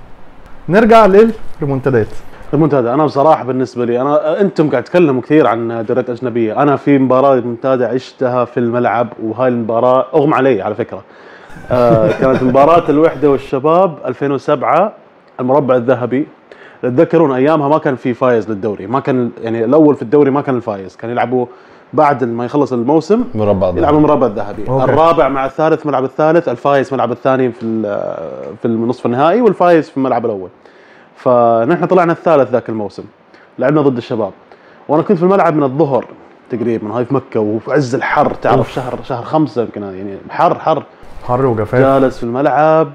نرجع 0.69 1.05
للريمونتادات 1.05 2.07
الريمونتادا 2.53 2.93
أنا 2.93 3.05
بصراحة 3.05 3.43
بالنسبة 3.43 3.85
لي 3.85 4.01
أنا 4.01 4.41
أنتم 4.41 4.69
قاعد 4.69 4.83
تتكلموا 4.83 5.21
كثير 5.21 5.47
عن 5.47 5.85
دوريات 5.87 6.09
أجنبية. 6.09 6.61
أنا 6.61 6.75
في 6.75 6.97
مباراة 6.97 7.35
ريمونتادا 7.35 7.85
عشتها 7.85 8.45
في 8.45 8.59
الملعب 8.59 9.07
وهاي 9.23 9.47
المباراة 9.47 10.05
أغمى 10.13 10.35
علي 10.35 10.61
على 10.61 10.75
فكرة. 10.75 11.03
آه 11.71 12.11
كانت 12.21 12.43
مباراة 12.43 12.89
الوحدة 12.89 13.29
والشباب 13.29 13.97
2007 14.05 14.93
المربع 15.39 15.75
الذهبي. 15.75 16.27
تتذكرون 16.81 17.31
أيامها 17.31 17.67
ما 17.67 17.77
كان 17.77 17.95
في 17.95 18.13
فايز 18.13 18.49
للدوري 18.49 18.87
ما 18.87 18.99
كان 18.99 19.31
يعني 19.41 19.65
الأول 19.65 19.95
في 19.95 20.01
الدوري 20.01 20.31
ما 20.31 20.41
كان 20.41 20.55
الفايز 20.55 20.95
كان 20.95 21.11
يلعبوا 21.11 21.45
بعد 21.93 22.23
ما 22.23 22.45
يخلص 22.45 22.73
الموسم 22.73 23.23
مربع 23.35 23.67
ذهبي. 23.67 23.79
يلعبوا 23.79 23.97
المربع 23.97 24.27
الذهبي 24.27 24.67
okay. 24.69 24.83
الرابع 24.83 25.29
مع 25.29 25.45
الثالث 25.45 25.85
ملعب 25.85 26.03
الثالث 26.03 26.49
الفايز 26.49 26.93
ملعب 26.93 27.11
الثاني 27.11 27.51
في 27.51 27.65
ال- 27.65 28.55
في 28.61 28.65
النصف 28.65 29.05
النهائي 29.05 29.41
والفايز 29.41 29.89
في 29.89 29.97
الملعب 29.97 30.25
الأول. 30.25 30.49
فنحن 31.15 31.85
طلعنا 31.85 32.11
الثالث 32.13 32.51
ذاك 32.51 32.69
الموسم. 32.69 33.03
لعبنا 33.59 33.81
ضد 33.81 33.97
الشباب. 33.97 34.31
وأنا 34.87 35.03
كنت 35.03 35.17
في 35.17 35.23
الملعب 35.23 35.55
من 35.55 35.63
الظهر 35.63 36.05
تقريبا 36.49 36.93
هاي 36.97 37.05
في 37.05 37.13
مكة 37.13 37.39
وفي 37.39 37.71
عز 37.71 37.95
الحر 37.95 38.33
تعرف 38.33 38.73
شهر 38.73 38.99
شهر 39.03 39.23
خمسة 39.23 39.61
يمكن 39.61 39.83
يعني 39.83 40.17
حر 40.29 40.59
حر. 40.59 40.83
حر 41.27 41.45
وجفاف 41.45 41.81
جالس 41.81 42.17
في 42.17 42.23
الملعب 42.23 42.91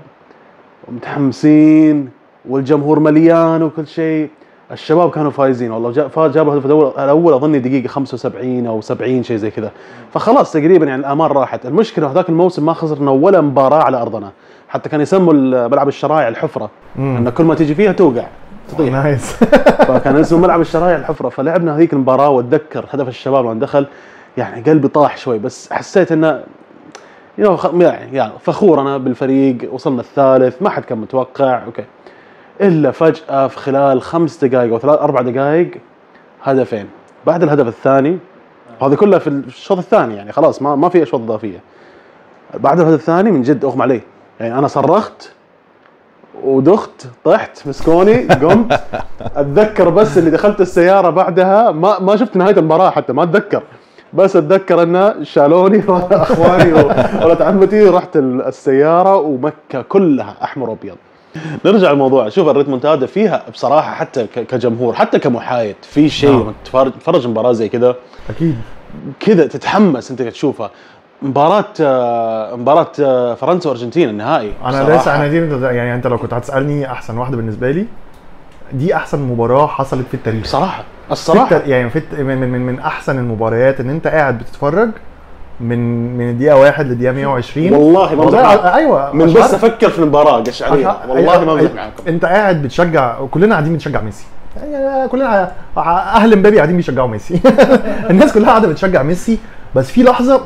ومتحمسين 0.88 2.08
والجمهور 2.48 2.98
مليان 2.98 3.62
وكل 3.62 3.86
شيء. 3.86 4.30
الشباب 4.72 5.10
كانوا 5.10 5.30
فايزين 5.30 5.70
والله. 5.72 5.90
جا- 5.90 6.08
فا- 6.08 6.28
جابوا 6.28 6.52
الهدف 6.52 6.66
الأول 6.98 7.32
اظني 7.34 7.58
دقيقة 7.58 7.88
75 7.88 8.66
أو 8.66 8.80
70 8.80 9.22
شيء 9.22 9.36
زي 9.36 9.50
كذا. 9.50 9.70
فخلاص 10.14 10.52
تقريبا 10.52 10.86
يعني 10.86 11.00
الامال 11.00 11.36
راحت. 11.36 11.66
المشكلة 11.66 12.10
هذاك 12.10 12.28
الموسم 12.28 12.66
ما 12.66 12.72
خسرنا 12.72 13.10
ولا 13.10 13.40
مباراة 13.40 13.82
على 13.82 14.02
أرضنا. 14.02 14.30
حتى 14.68 14.88
كان 14.88 15.00
يسموا 15.00 15.32
ملعب 15.68 15.88
الشرايع 15.88 16.28
الحفرة. 16.28 16.70
إن 16.98 17.30
كل 17.30 17.44
ما 17.44 17.54
تيجي 17.54 17.74
فيها 17.74 17.92
توقع. 17.92 18.26
تطيح. 18.68 18.92
nice. 18.92 19.32
فكان 19.88 20.16
اسمه 20.16 20.38
ملعب 20.38 20.60
الشرايع 20.60 20.96
الحفرة. 20.96 21.28
فلعبنا 21.28 21.76
هذيك 21.76 21.92
المباراة 21.92 22.28
واتذكر 22.28 22.84
هدف 22.90 23.08
الشباب 23.08 23.44
لما 23.44 23.54
دخل. 23.60 23.86
يعني 24.36 24.62
قلبي 24.70 24.88
طاح 24.88 25.16
شوي 25.16 25.38
بس 25.38 25.72
حسيت 25.72 26.12
إنه 26.12 26.42
يعني 27.38 28.16
يعني 28.16 28.32
فخور 28.40 28.80
أنا 28.80 28.98
بالفريق. 28.98 29.74
وصلنا 29.74 30.00
الثالث 30.00 30.62
ما 30.62 30.70
حد 30.70 30.84
كان 30.84 30.98
متوقع. 30.98 31.64
okay. 31.66 31.84
إلا 32.60 32.90
فجأة 32.90 33.46
في 33.46 33.58
خلال 33.58 34.02
خمس 34.02 34.44
دقائق 34.44 34.72
أو 34.72 34.78
ثلاث 34.78 34.98
أربع 34.98 35.20
دقائق 35.22 35.70
هدفين. 36.42 36.86
بعد 37.26 37.42
الهدف 37.42 37.68
الثاني 37.68 38.18
هذه 38.82 38.94
كلها 38.94 39.18
في 39.18 39.26
الشوط 39.26 39.78
الثاني 39.78 40.14
يعني 40.16 40.32
خلاص 40.32 40.62
ما 40.62 40.74
ما 40.76 40.88
في 40.88 41.02
أشواط 41.02 41.22
إضافية. 41.22 41.60
بعد 42.54 42.80
الهدف 42.80 42.94
الثاني 42.94 43.30
من 43.30 43.42
جد 43.42 43.64
أغمى 43.64 43.82
علي 43.82 44.00
يعني 44.40 44.58
أنا 44.58 44.68
صرخت 44.68 45.32
ودخت 46.44 47.06
طحت 47.24 47.66
مسكوني 47.68 48.26
قمت. 48.28 48.80
أتذكر 49.36 49.88
بس 49.88 50.18
إني 50.18 50.30
دخلت 50.30 50.60
السيارة 50.60 51.10
بعدها 51.10 51.70
ما 51.70 51.98
ما 51.98 52.16
شفت 52.16 52.36
نهاية 52.36 52.56
المباراة 52.58 52.90
حتى 52.90 53.12
ما 53.12 53.22
أتذكر. 53.22 53.62
بس 54.12 54.36
أتذكر 54.36 54.82
انه 54.82 55.22
شالوني 55.22 55.82
أخواني 56.12 56.72
ولد 57.24 57.42
عمتي 57.42 57.88
رحت 57.88 58.16
ال- 58.16 58.42
السيارة 58.42 59.16
ومكة 59.16 59.82
كلها 59.88 60.36
أحمر 60.44 60.70
وأبيض. 60.70 60.96
نرجع 61.64 61.90
للموضوع 61.92 62.28
شوف 62.28 62.48
الريتمونتادا 62.48 63.06
فيها 63.06 63.42
بصراحة 63.52 63.94
حتى 63.94 64.26
كجمهور 64.26 64.94
حتى 64.94 65.18
كمحايد 65.18 65.76
في 65.82 66.08
شيء 66.08 66.30
نعم. 66.32 66.52
تتفرج 66.90 67.26
مباراة 67.26 67.52
زي 67.52 67.68
كذا 67.68 67.96
أكيد. 68.30 68.56
كذا 69.20 69.46
تتحمس 69.46 70.10
انت 70.10 70.22
تشوفها. 70.22 70.70
مباراة 71.22 71.64
آه، 71.80 72.54
مباراة 72.56 72.92
آه، 73.00 73.34
فرنسا 73.34 73.68
وأرجنتين 73.70 74.08
النهائي 74.08 74.52
أنا. 74.64 74.96
لسه 74.96 75.16
أنا 75.16 75.28
دي 75.28 75.36
يعني 75.76 75.94
أنت 75.94 76.06
لو 76.06 76.18
كنت 76.18 76.34
هتسألني 76.34 76.90
أحسن 76.92 77.18
واحدة 77.18 77.36
بالنسبة 77.36 77.70
لي 77.70 77.86
دي 78.72 78.94
أحسن 78.96 79.18
مباراة 79.22 79.66
حصلت 79.66 80.06
في 80.08 80.14
التاريخ. 80.14 80.42
بصراحة. 80.42 80.82
في 81.06 81.12
الصراحة. 81.12 81.56
الت- 81.56 81.66
يعني 81.68 81.90
في 81.90 81.98
الت- 81.98 82.14
من, 82.20 82.38
من, 82.38 82.60
من 82.66 82.78
أحسن 82.80 83.18
المباريات 83.18 83.80
إن 83.80 83.90
أنت 83.90 84.06
قاعد 84.06 84.38
بتتفرج 84.38 84.90
من 85.60 85.78
من 86.18 86.30
الدقيقه 86.30 86.56
1 86.56 86.86
للدقيقه 86.86 87.12
120 87.12 87.72
والله 87.72 88.14
ما 88.14 88.24
والله. 88.24 88.74
أيوه 88.74 89.12
من 89.12 89.26
بس. 89.32 89.54
أفكر 89.54 89.90
في 89.90 89.98
المباراة 89.98 90.40
قش 90.42 90.62
علي 90.62 90.84
عشان- 90.86 91.10
والله 91.10 91.24
ما 91.44 91.52
أيوة، 91.52 91.54
بمزح 91.54 91.74
معاكم 91.74 92.02
أنت 92.08 92.24
قاعد 92.24 92.62
بتشجع 92.62 93.14
كلنا 93.30 93.54
قاعدين 93.54 93.72
بنشجع 93.72 94.00
ميسي. 94.00 94.24
يعني 94.72 95.08
كلنا 95.08 95.52
أهل 95.76 96.32
امبابي 96.32 96.56
قاعدين 96.56 96.76
بيشجعوا 96.76 97.08
ميسي. 97.08 97.40
الناس 98.10 98.32
كلها 98.32 98.48
قاعدة 98.50 98.68
بتشجع 98.68 99.02
ميسي. 99.02 99.38
بس 99.74 99.86
في 99.90 100.02
لحظة 100.02 100.40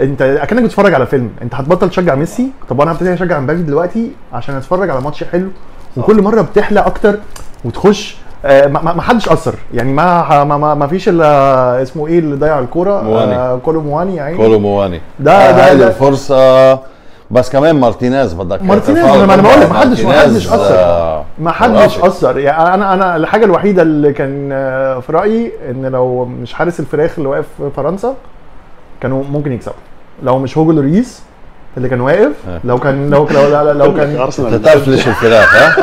أنت 0.00 0.22
أكنك 0.22 0.62
بتتفرج 0.62 0.94
على 0.94 1.06
فيلم. 1.06 1.30
أنت 1.42 1.54
هتبطل 1.54 1.90
تشجع 1.90 2.14
ميسي؟ 2.14 2.50
طب 2.68 2.80
أنا 2.80 2.92
هبتدي 2.92 3.14
أشجع 3.14 3.38
امبابي 3.38 3.62
دلوقتي 3.62 4.12
عشان 4.32 4.54
أتفرج 4.54 4.90
على 4.90 5.00
ماتش 5.00 5.24
حلو؟ 5.24 5.48
وكل 5.96 6.22
مرة 6.22 6.42
بتحلى 6.42 6.80
أكتر 6.80 7.18
وتخش 7.64 8.16
ما 8.44 8.92
ما- 8.92 9.02
حدش 9.02 9.28
اثر 9.28 9.54
يعني 9.74 9.92
ما 9.92 10.44
ما 10.44 10.56
ما, 10.56 10.74
ما 10.74 10.86
فيش 10.86 11.08
إلا 11.08 11.82
اسمه 11.82 12.06
إيه 12.06 12.18
اللي 12.18 12.36
ضيع 12.36 12.58
الكورة 12.58 13.02
مواني. 13.02 13.34
آه 13.34 13.56
كولو 13.64 13.80
مواني 13.80 14.16
يا 14.16 14.22
عيني 14.22 14.36
كولو 14.38 14.58
مواني 14.58 15.00
ده- 15.20 15.50
ده- 15.50 15.66
هاي 15.68 15.76
ده- 15.76 15.86
الفرصة 15.88 16.78
بس 17.30 17.50
كمان 17.50 17.80
مارتينيز 17.80 18.32
بدك 18.32 18.62
مارتينيز، 18.62 19.04
ما 19.04 19.34
أنا 19.34 19.42
بقول 19.42 19.60
لك، 19.60 19.68
ما 19.70 19.78
حدش- 19.78 20.00
ما 20.04 20.12
حدش. 20.12 20.48
آه، 20.52 21.24
ما 21.38 21.50
حدش. 21.52 21.98
اثر 21.98 22.38
يعني 22.38 22.74
أنا 22.74 22.94
أنا 22.94 23.16
الحاجة 23.16 23.44
الوحيدة 23.44 23.82
اللي 23.82 24.12
كان 24.12 24.48
آه، 24.52 25.00
في 25.00 25.12
رأيي 25.12 25.52
إن 25.70 25.86
لو 25.86 26.24
مش 26.24 26.54
حارس 26.54 26.80
الفراخ 26.80 27.10
اللي 27.18 27.28
واقف 27.28 27.44
في 27.58 27.70
فرنسا 27.76 28.14
كانوا 29.00 29.22
ممكن 29.32 29.52
يكسبوا 29.52 29.74
لو 30.22 30.38
مش 30.38 30.58
هوجو 30.58 30.72
لوريس 30.72 31.22
اللي 31.76 31.88
كان 31.88 32.00
واقف 32.00 32.32
آه. 32.48 32.60
لو 32.64 32.78
كان 32.78 33.10
لو 33.10 33.28
لو, 33.30 33.48
لو, 33.48 33.72
لو 33.72 33.94
كان 33.94 34.16
تعرف 34.64 34.88
ليش 34.88 35.08
الفراخ 35.08 35.54
ها؟ 35.54 35.76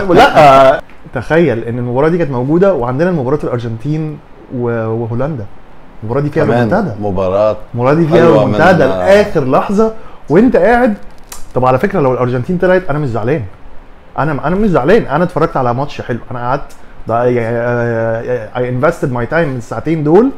آه 0.00 0.12
لا 0.12 0.38
آه، 0.74 0.80
تخيل 1.14 1.64
إن 1.64 1.78
المباراة 1.78 2.08
دي 2.08 2.18
كانت 2.18 2.30
موجودة 2.30 2.74
وعندنا 2.74 3.10
مباراه 3.10 3.38
الأرجنتين 3.44 4.18
وهولندا. 4.56 5.44
المباراة 6.02 6.20
دي 6.22 6.30
فيها 6.30 6.44
كمان 6.44 6.56
ريمونتادا 6.58 6.96
مباراة 7.00 7.56
المباراة 7.74 7.94
دي 7.94 8.06
فيها 8.06 8.16
حلوة 8.16 8.32
من- 8.32 8.38
ريمونتادا 8.54 8.86
لآخر 8.86 9.44
لحظة 9.50 9.92
وأنت 10.28 10.56
قاعد. 10.56 10.94
طب 11.54 11.64
على 11.66 11.78
فكرة 11.78 12.00
لو 12.00 12.12
الأرجنتين 12.12 12.58
طلعت 12.58 12.82
أنا 12.90 12.98
مش 12.98 13.08
زعلان. 13.08 13.42
أنا 14.18 14.46
أنا 14.46 14.56
مش 14.56 14.68
زعلان. 14.70 15.02
أنا 15.02 15.24
اتفرجت 15.24 15.56
على 15.56 15.74
ماتش 15.74 16.00
حلو. 16.00 16.18
أنا 16.30 16.38
قعدت 16.50 16.72
I 17.10 18.68
invested 18.68 19.12
my 19.12 19.26
time 19.26 19.56
الساعتين 19.56 20.04
دول 20.04 20.30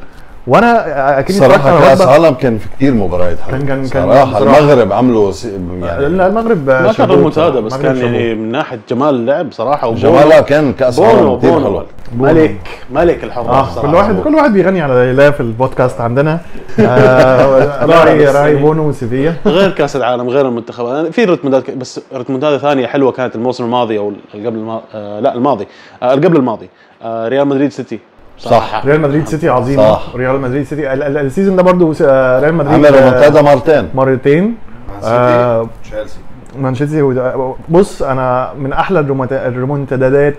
وأنا 0.50 1.18
أكيد 1.18 1.36
صراحة 1.36 1.80
كأس 1.80 2.00
عالم 2.00 2.34
كان 2.34 2.58
في 2.58 2.68
كثير 2.76 2.94
مباريات 2.94 3.36
كان- 3.50 3.66
كان- 3.66 3.86
كان 3.88 4.06
صراحة 4.06 4.24
بصراحة. 4.40 4.58
المغرب 4.58 4.92
عملوا 4.92 5.32
س- 5.32 5.44
يعني 5.82 6.06
المغرب 6.06 6.66
ما 6.66 6.92
كان 6.92 7.10
ريمونتادا 7.10 7.60
بس 7.60 7.74
المغرب 7.74 7.94
كان. 7.96 8.14
يعني 8.14 8.34
من 8.34 8.52
ناحية 8.52 8.80
جمال 8.90 9.14
اللعب 9.14 9.52
صراحة 9.52 9.88
وبونو- 9.88 9.98
جمالها 10.02 10.40
كان 10.40 10.72
كأس 10.72 11.00
بونو 11.00 11.10
عالم 11.18 11.38
كثير 11.38 11.52
حلو. 11.60 11.82
ملك 12.18 12.56
ملك 12.90 13.24
الحراس 13.24 13.46
آه 13.46 13.70
صراحة. 13.74 13.88
كل 13.88 13.94
واحد 13.94 14.20
كل 14.20 14.34
واحد 14.34 14.52
بيغني 14.52 14.80
على 14.82 14.94
ليلى 14.94 15.32
في 15.32 15.40
البودكاست 15.40 16.00
عندنا. 16.00 16.40
آه، 16.80 17.84
راعي 17.86 18.24
راعي 18.24 18.52
يعني- 18.52 18.62
بونو 18.62 18.88
وسيفيا. 18.88 19.34
غير 19.46 19.70
كأس 19.70 19.96
العالم 19.96 20.28
غير 20.28 20.48
المنتخب. 20.48 20.86
أنا 20.86 21.10
في 21.10 21.24
ريمونتادات 21.24 21.70
بس 21.70 22.00
ريمونتادات 22.14 22.60
ثانية 22.60 22.86
حلوة 22.86 23.12
كانت 23.12 23.34
الموسم 23.34 23.64
الماضي 23.64 23.98
أو 23.98 24.12
اللي 24.34 24.46
قبل 24.48 24.80
آه 24.94 25.20
لا 25.20 25.34
الماضي. 25.34 25.66
آه 26.02 26.14
اللي 26.14 26.26
قبل 26.26 26.36
الماضي. 26.36 26.68
آه 27.02 27.28
ريال 27.28 27.48
مدريد 27.48 27.72
سيتي. 27.72 27.98
صح. 28.40 28.82
ريال 28.86 29.00
مدريد 29.00 29.26
سيتي 29.28 29.48
عظيمة. 29.48 29.92
صح. 29.92 30.02
ريال 30.14 30.40
مدريد 30.40 30.62
سيتي. 30.62 30.92
ال- 30.92 31.02
ال- 31.02 31.16
ال 31.16 31.22
season 31.22 31.56
ده 31.56 31.62
برضو 31.62 31.94
آه، 32.04 32.40
ريال 32.40 32.54
مدريد 32.54 32.74
عمل 32.74 32.86
آه، 32.86 33.00
ريمونتادا 33.00 33.42
مرتين. 33.42 33.88
مرتين. 33.94 34.56
آه، 35.04 35.68
تشيلسي. 35.84 36.18
مانشستر 36.58 37.02
و- 37.04 37.56
بص 37.68 38.02
أنا 38.02 38.52
من 38.58 38.72
أحلى 38.72 39.00
الريمونت- 39.00 39.32
الريمونتادات 39.32 40.38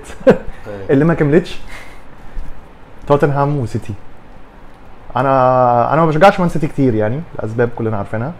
اللي 0.89 1.05
ما 1.05 1.13
كملتش 1.13 1.59
توتنهام 3.07 3.59
وسيتي. 3.59 3.93
أنا 5.15 5.93
أنا 5.93 6.01
ما 6.01 6.07
بشجعش 6.07 6.39
مان 6.39 6.49
سيتي 6.49 6.67
كتير 6.67 6.95
يعني 6.95 7.21
لاسباب 7.41 7.69
كلنا 7.75 7.97
عارفينها. 7.97 8.31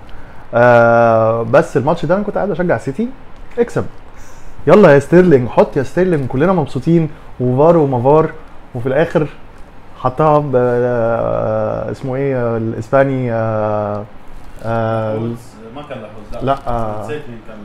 آه 0.53 1.41
بس 1.44 1.77
الماتش 1.77 2.06
ده 2.06 2.15
أنا 2.15 2.24
كنت 2.24 2.36
قاعد 2.36 2.51
اشجع 2.51 2.77
سيتي. 2.77 3.08
اكسب. 3.60 3.86
يلا 4.68 4.94
يا 4.94 5.00
ستيرلينج 5.00 5.50
حط 5.50 5.77
يا 5.77 5.84
ستيرلينج. 5.84 6.27
كلنا 6.27 6.53
مبسوطين. 6.53 7.10
وفار 7.39 7.77
ومافار 7.77 8.30
وفي 8.75 8.88
الآخر 8.88 9.27
حطها 10.01 10.39
ب- 10.39 10.51
آه، 10.55 11.91
اسمه 11.91 12.15
إيه 12.15 12.36
آه، 12.36 12.58
الإسباني 12.58 13.34
آه، 13.34 14.03
آه، 14.63 15.17
ما 15.75 15.81
كان 15.89 15.98
له 16.01 16.41
لا. 16.41 16.58
آه، 16.67 17.03
نسيت 17.05 17.22
مين 17.29 17.39
كان 17.48 17.58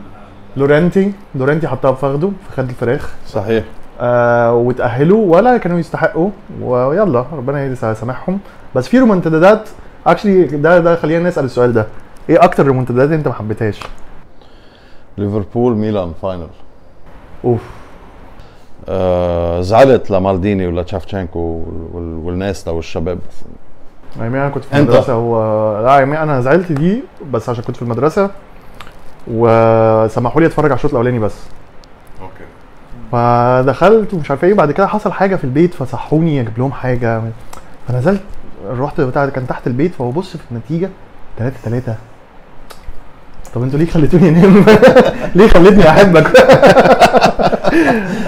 لورنتي 0.57 1.13
لورنتي 1.35 1.67
حطها 1.67 1.91
بفخده 1.91 2.27
في 2.27 2.55
خد 2.57 2.69
الفراخ. 2.69 3.09
صحيح. 3.27 3.63
آه 4.01 4.53
وتأهلوا. 4.53 5.35
ولا 5.35 5.57
كانوا 5.57 5.79
يستحقوا. 5.79 6.29
ويلا 6.61 7.25
ربنا 7.33 7.65
يسامحهم. 7.65 8.39
بس 8.75 8.87
في 8.87 8.99
ريمونتادات 8.99 9.69
actually 10.07 10.43
ده 10.43 10.79
ده 10.79 10.95
خلينا 10.95 11.29
نسأل 11.29 11.45
السؤال 11.45 11.73
ده. 11.73 11.85
إيه 12.29 12.43
أكتر 12.43 12.65
ريمونتادا 12.67 13.09
أنت 13.11 13.27
ما 13.27 13.33
حبيتهاش؟ 13.33 13.79
ليفربول 15.17 15.75
ميلان 15.75 16.13
final. 16.21 16.47
أوف. 17.45 17.61
آه 17.61 17.86
زعلت 19.61 20.11
لمالديني 20.11 20.67
ولا 20.67 20.83
تشافشенكو 20.83 21.39
وال- 21.93 22.17
والناس 22.23 22.63
ده 22.63 22.71
والشباب 22.71 23.19
يعني 24.19 24.37
أنا 24.37 24.49
كنت 24.49 24.63
في؟ 24.63 24.77
المدرسة؟ 24.77 25.17
و... 25.17 25.81
لا 25.85 25.99
يعني 25.99 26.23
أنا 26.23 26.41
زعلت 26.41 26.71
دي 26.71 27.03
بس 27.31 27.49
عشان 27.49 27.63
كنت 27.63 27.75
في 27.75 27.81
المدرسة 27.81 28.29
وسمحوا 29.27 30.41
لي 30.41 30.47
أتفرج 30.47 30.65
على 30.71 30.75
الشوط 30.75 30.91
الأولاني 30.91 31.19
بس. 31.19 31.35
okay. 32.21 32.43
فدخلت 33.11 34.13
ومش 34.13 34.31
عارف 34.31 34.43
إيه 34.43 34.53
بعد 34.53 34.71
كده 34.71 34.87
حصل 34.87 35.11
حاجة 35.11 35.35
في 35.35 35.43
البيت 35.43 35.73
فصحوني 35.73 36.41
أجيب 36.41 36.57
لهم 36.57 36.71
حاجة. 36.71 37.21
فنزلت 37.87 38.21
رحت 38.69 39.01
بتاع 39.01 39.29
كان 39.29 39.47
تحت 39.47 39.67
البيت 39.67 39.93
فببص 39.95 40.37
في 40.37 40.43
النتيجة 40.51 40.89
3 41.37 41.55
3 41.63 41.95
طب 43.57 43.63
أنتوا 43.63 43.79
ليه 43.79 43.85
خليتوني 43.85 44.29
انام؟ 44.29 44.65
ليه 45.35 45.47
خليتني 45.47 45.89
أحبك؟ 45.89 46.27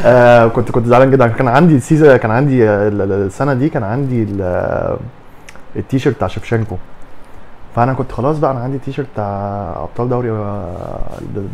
آه 0.05 0.47
كنت 0.47 0.71
كنت 0.71 0.85
زعلان 0.87 1.11
جدا. 1.11 1.27
كان 1.27 1.47
عندي 1.47 1.75
ال 1.75 1.81
season 1.81 2.15
كان 2.17 2.31
عندي 2.31 2.63
ال- 2.69 3.01
ال- 3.01 3.11
السنة 3.11 3.53
دي 3.53 3.69
كان 3.69 3.83
عندي 3.83 4.23
ال- 4.23 4.97
التيشيرت 5.75 6.15
بتاع 6.15 6.27
شيفتشينكو 6.27 6.75
فأنا 7.75 7.93
كنت 7.93 8.11
خلاص 8.11 8.37
بقى 8.39 8.51
أنا 8.51 8.59
عندي 8.59 8.77
التيشيرت 8.77 9.07
بتاع 9.13 9.27
أبطال 9.77 10.09
دوري 10.09 10.29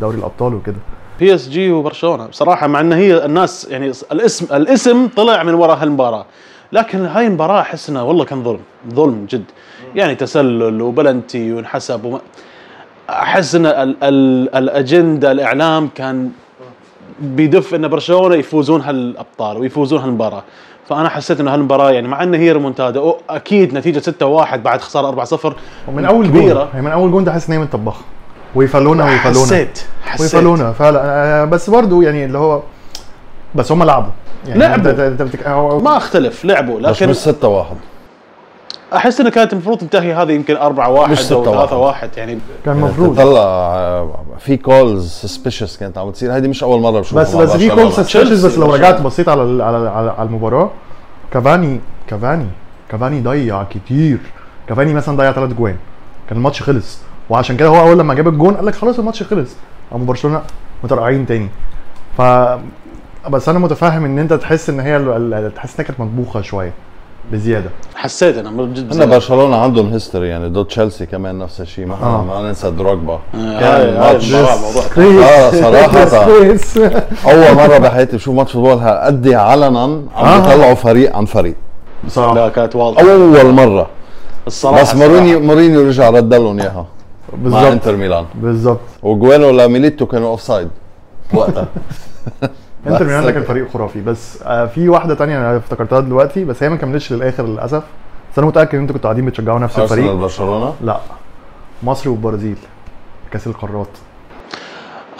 دوري 0.00 0.16
الأبطال 0.16 0.54
وكده. 0.54 0.76
PSG 1.20 1.70
وبرشلونة. 1.72 2.26
بصراحة 2.26 2.66
مع 2.66 2.80
إن 2.80 2.92
هي 2.92 3.24
الناس 3.24 3.66
يعني 3.70 3.92
الاسم 4.12 4.46
الاسم 4.56 5.08
طلع 5.16 5.42
من 5.42 5.54
وراء 5.54 5.76
هالمباراة. 5.76 6.26
لكن 6.72 7.04
هاي 7.06 7.26
المباراة 7.26 7.60
احس 7.60 7.90
انها 7.90 8.02
والله 8.02 8.24
كان 8.24 8.44
ظلم. 8.44 8.60
ظلم 8.94 9.26
جد. 9.30 9.44
يعني 9.94 10.14
تسلل 10.14 10.82
وبلنتي 10.82 11.52
وانحسب 11.52 12.04
وما 12.04 12.20
أحس 13.10 13.54
إن 13.54 13.66
ال 13.66 13.96
ال 14.02 14.54
الأجندة 14.54 15.32
الإعلام 15.32 15.88
كان 15.94 16.30
بيدف 17.20 17.74
إن 17.74 17.88
برشلونة 17.88 18.34
يفوزون 18.34 18.80
هالأبطال 18.80 19.56
ويفوزون 19.58 20.00
هالمباراة. 20.00 20.42
فأنا 20.88 21.08
حسيت 21.08 21.40
إنه 21.40 21.54
هالمباراة 21.54 21.90
يعني 21.90 22.08
مع 22.08 22.22
ان 22.22 22.34
هي 22.34 22.52
ريمونتادا 22.52 23.12
أكيد 23.30 23.74
نتيجة 23.74 23.98
6-1 24.00 24.54
بعد 24.56 24.80
خسارة 24.80 25.24
4-0 25.24 25.52
ومن 25.88 26.04
أول 26.04 26.26
كبيرة. 26.26 26.54
جون 26.54 26.68
هي 26.74 26.82
من 26.82 26.90
أول 26.90 27.10
جون 27.10 27.24
ده 27.24 27.32
حاسس 27.32 27.46
إن 27.48 27.52
هي 27.52 27.58
متطبخة. 27.58 28.00
ويفالونا 28.54 29.04
ويفالونا. 29.04 29.38
حسيت 29.46 29.80
حسيت. 30.04 30.34
ويفالونا 30.34 30.72
فعلا. 30.72 31.00
آه، 31.04 31.44
بس 31.44 31.70
برضو 31.70 32.02
يعني 32.02 32.24
اللي 32.24 32.38
هو 32.38 32.62
بس 33.54 33.72
هم 33.72 33.82
لعبوا. 33.84 34.10
يعني 34.48 34.60
لعبوا. 34.60 34.90
انت 34.90 35.00
انت 35.00 35.22
بتك... 35.22 35.46
هو- 35.46 35.78
ما 35.80 35.96
أختلف 35.96 36.44
لعبوا 36.44 36.80
بس 36.80 36.96
لكن 37.02 37.08
مش 37.10 37.16
6 37.16 37.48
1 37.48 37.76
أحس 38.96 39.20
إنه 39.20 39.30
كانت 39.30 39.52
المفروض 39.52 39.78
تنتهي 39.78 40.14
هذه 40.14 40.32
يمكن 40.32 40.56
4 40.56 40.90
1 40.90 41.10
مش 41.12 41.32
أو 41.32 41.44
6-1. 41.44 41.46
3 41.46 41.76
1 41.76 42.10
يعني 42.16 42.38
كان 42.64 42.76
المفروض 42.76 43.14
تطلع 43.16 43.40
آه، 43.40 44.16
في 44.38 44.56
calls 44.56 45.08
suspicious 45.08 45.76
كانت 45.76 45.98
عم 45.98 46.10
تصير. 46.10 46.34
هيدي 46.34 46.48
مش 46.48 46.62
أول 46.62 46.80
مرة 46.80 47.00
بشوفها. 47.00 47.22
بس 47.22 47.34
بس 47.34 47.50
في 47.50 47.68
برشلونة. 47.68 47.82
call 47.82 47.92
suspicious 47.92 48.44
بس 48.44 48.58
لو. 48.58 48.74
رجعت 48.74 49.00
بصيت 49.00 49.28
على 49.28 49.64
على 49.64 49.88
على, 49.88 50.28
المباراة 50.28 50.70
كافاني 51.30 51.80
كافاني 52.08 52.46
كافاني 52.88 53.20
ضيع 53.20 53.64
كتير. 53.64 54.18
كافاني 54.68 54.94
مثلا 54.94 55.16
ضيع 55.16 55.32
ثلاث 55.32 55.52
جوان. 55.52 55.76
كان 56.28 56.38
الماتش 56.38 56.62
خلص. 56.62 56.98
وعشان 57.30 57.56
كده 57.56 57.68
هو 57.68 57.80
أول 57.88 57.98
لما 57.98 58.14
جاب 58.14 58.28
الجون 58.28 58.54
قال 58.54 58.66
لك 58.66 58.74
خلاص 58.74 58.98
الماتش 58.98 59.22
خلص. 59.22 59.50
قاموا 59.90 60.06
برشلونة 60.06 60.42
مترقعين 60.84 61.26
تاني. 61.26 61.48
ف 62.18 62.22
بس 63.28 63.48
أنا 63.48 63.58
متفهم 63.58 64.04
إن 64.04 64.18
أنت 64.18 64.32
تحس 64.32 64.70
إن 64.70 64.80
هي 64.80 64.98
تحس 65.50 65.74
إنها 65.80 65.86
كانت 65.86 66.00
مطبوخة 66.00 66.40
شوية. 66.42 66.72
بزيادة. 67.32 67.70
حسيت 67.94 68.36
أنا 68.38 68.50
بزيادة. 68.50 69.04
برشلونة 69.06 69.56
عندهم 69.56 69.92
history 69.92 70.28
يعني 70.28 70.48
ضد 70.48 70.64
تشيلسي 70.64 71.06
كمان 71.06 71.38
نفس 71.38 71.60
الشيء 71.60 71.86
ما 71.86 71.94
آه. 72.02 72.24
ما 72.24 72.42
ننسى 72.42 72.70
دروجبا. 72.70 73.12
آه، 73.12 73.60
كان 73.60 73.64
هاي 73.64 74.12
ماتش 74.12 74.34
المباراة 74.34 74.56
موضوع 74.56 74.82
آه 75.28 75.50
صراحة. 75.50 76.24
أول 77.32 77.54
مرة 77.56 77.78
بحياتي 77.78 78.16
بشوف 78.16 78.34
match 78.34 78.52
football 78.52 78.78
هالقد 78.78 79.28
علنا 79.28 79.80
عم 79.80 80.06
آه. 80.16 80.38
بيطلعوا 80.38 80.74
فريق 80.74 81.16
عن 81.16 81.24
فريق. 81.24 81.54
بصراحه 82.06 82.34
لا 82.34 82.48
كانت 82.48 82.76
واضحة. 82.76 83.02
أول 83.12 83.52
مرة. 83.52 83.86
الصراحة 84.46 84.82
بس 84.82 84.94
مورينيو 84.94 85.40
مورينيو 85.40 85.86
رجع 85.86 86.10
رد 86.10 86.34
لهم 86.34 86.60
إياها 86.60 86.86
مع 87.32 87.38
بالظبط 87.42 87.62
إنتر 87.72 87.96
ميلان. 87.96 88.24
بالظبط 88.34 88.80
وجوينو 89.02 89.50
لميليتو 89.50 90.06
كانوا 90.06 90.28
offside 90.28 90.68
وقتها 91.34 91.68
انتر 92.88 93.04
ميلان 93.04 93.24
ده 93.24 93.32
كان 93.32 93.42
فريق 93.42 93.70
خرافي 93.70 94.00
بس 94.00 94.42
آه، 94.42 94.66
في 94.66 94.88
واحدة 94.88 95.14
تانية 95.14 95.38
أنا 95.38 95.56
افتكرتها 95.56 96.00
دلوقتي 96.00 96.44
بس 96.44 96.62
هي 96.62 96.68
ما 96.68 96.76
كملتش 96.76 97.12
للآخر 97.12 97.46
للأسف. 97.46 97.82
بس 98.32 98.38
أنا 98.38 98.46
متأكد 98.46 98.74
إن 98.74 98.80
أنتوا 98.80 98.94
كنتوا 98.94 99.08
قاعدين 99.10 99.26
بتشجعوا 99.26 99.58
نفس 99.58 99.78
أرسنال 99.78 99.98
الفريق. 99.98 100.14
برشلونه 100.20 100.74
لا. 100.84 101.00
مصر 101.82 102.10
والبرازيل 102.10 102.56
كأس 103.30 103.46
القارات. 103.46 103.88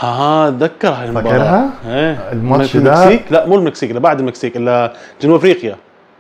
آه 0.03 0.49
أتذكر 0.49 0.89
هاي 0.89 1.05
المباراة. 1.09 1.31
فاكرها؟ 1.31 1.71
إيه. 1.87 2.33
الماتش 2.33 2.77
ده- 2.77 2.93
المكسيك؟ 3.05 3.33
لا 3.33 3.47
مو 3.47 3.55
المكسيك 3.57 3.91
اللي 3.91 4.01
بعد 4.01 4.21
المكسيك 4.21 4.57
الا 4.57 4.93
جنوب 5.23 5.37
أفريقيا. 5.37 5.77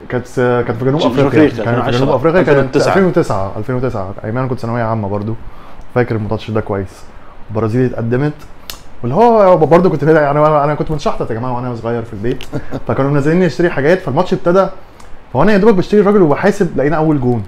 كانت 0.08 0.26
كانت 0.66 0.78
في 0.78 0.84
جنوب 0.84 1.00
أفريقيا. 1.02 1.26
أفريقيا، 1.28 1.48
كانت 1.48 1.54
في 1.54 1.60
2010. 1.60 1.90
جنوب 1.98 2.08
أفريقيا 2.14 2.42
كانت 2.42 2.76
2009. 2.76 2.96
2009 2.96 3.52
2009 3.58 4.14
أيام 4.24 4.38
أنا 4.38 4.46
كنت 4.46 4.58
ثانوية 4.60 4.82
عامة 4.82 5.08
برضو. 5.08 5.34
فاكر 5.94 6.16
الماتش 6.16 6.50
ده 6.50 6.60
كويس. 6.60 7.02
البرازيل 7.50 7.84
اتقدمت. 7.90 8.32
واللي 9.06 9.14
هو 9.24 9.56
برضه 9.56 9.90
كنت 9.90 10.02
يعني 10.02 10.38
أنا 10.46 10.74
كنت 10.74 10.90
منشحطط 10.90 11.30
يا 11.30 11.34
جماعة 11.36 11.56
وأنا 11.56 11.74
صغير 11.74 12.02
في 12.02 12.12
البيت. 12.12 12.44
فكانوا 12.88 13.10
منزلين 13.10 13.40
نشتري 13.40 13.70
حاجات 13.70 13.98
فالماتش 14.00 14.32
ابتدى 14.32 14.66
فأنا 15.32 15.52
يا 15.52 15.56
دوبك 15.58 15.74
بشتري 15.74 16.00
الراجل 16.00 16.22
وبحاسب 16.22 16.76
لقينا 16.78 16.96
أول 16.96 17.20
جون. 17.20 17.42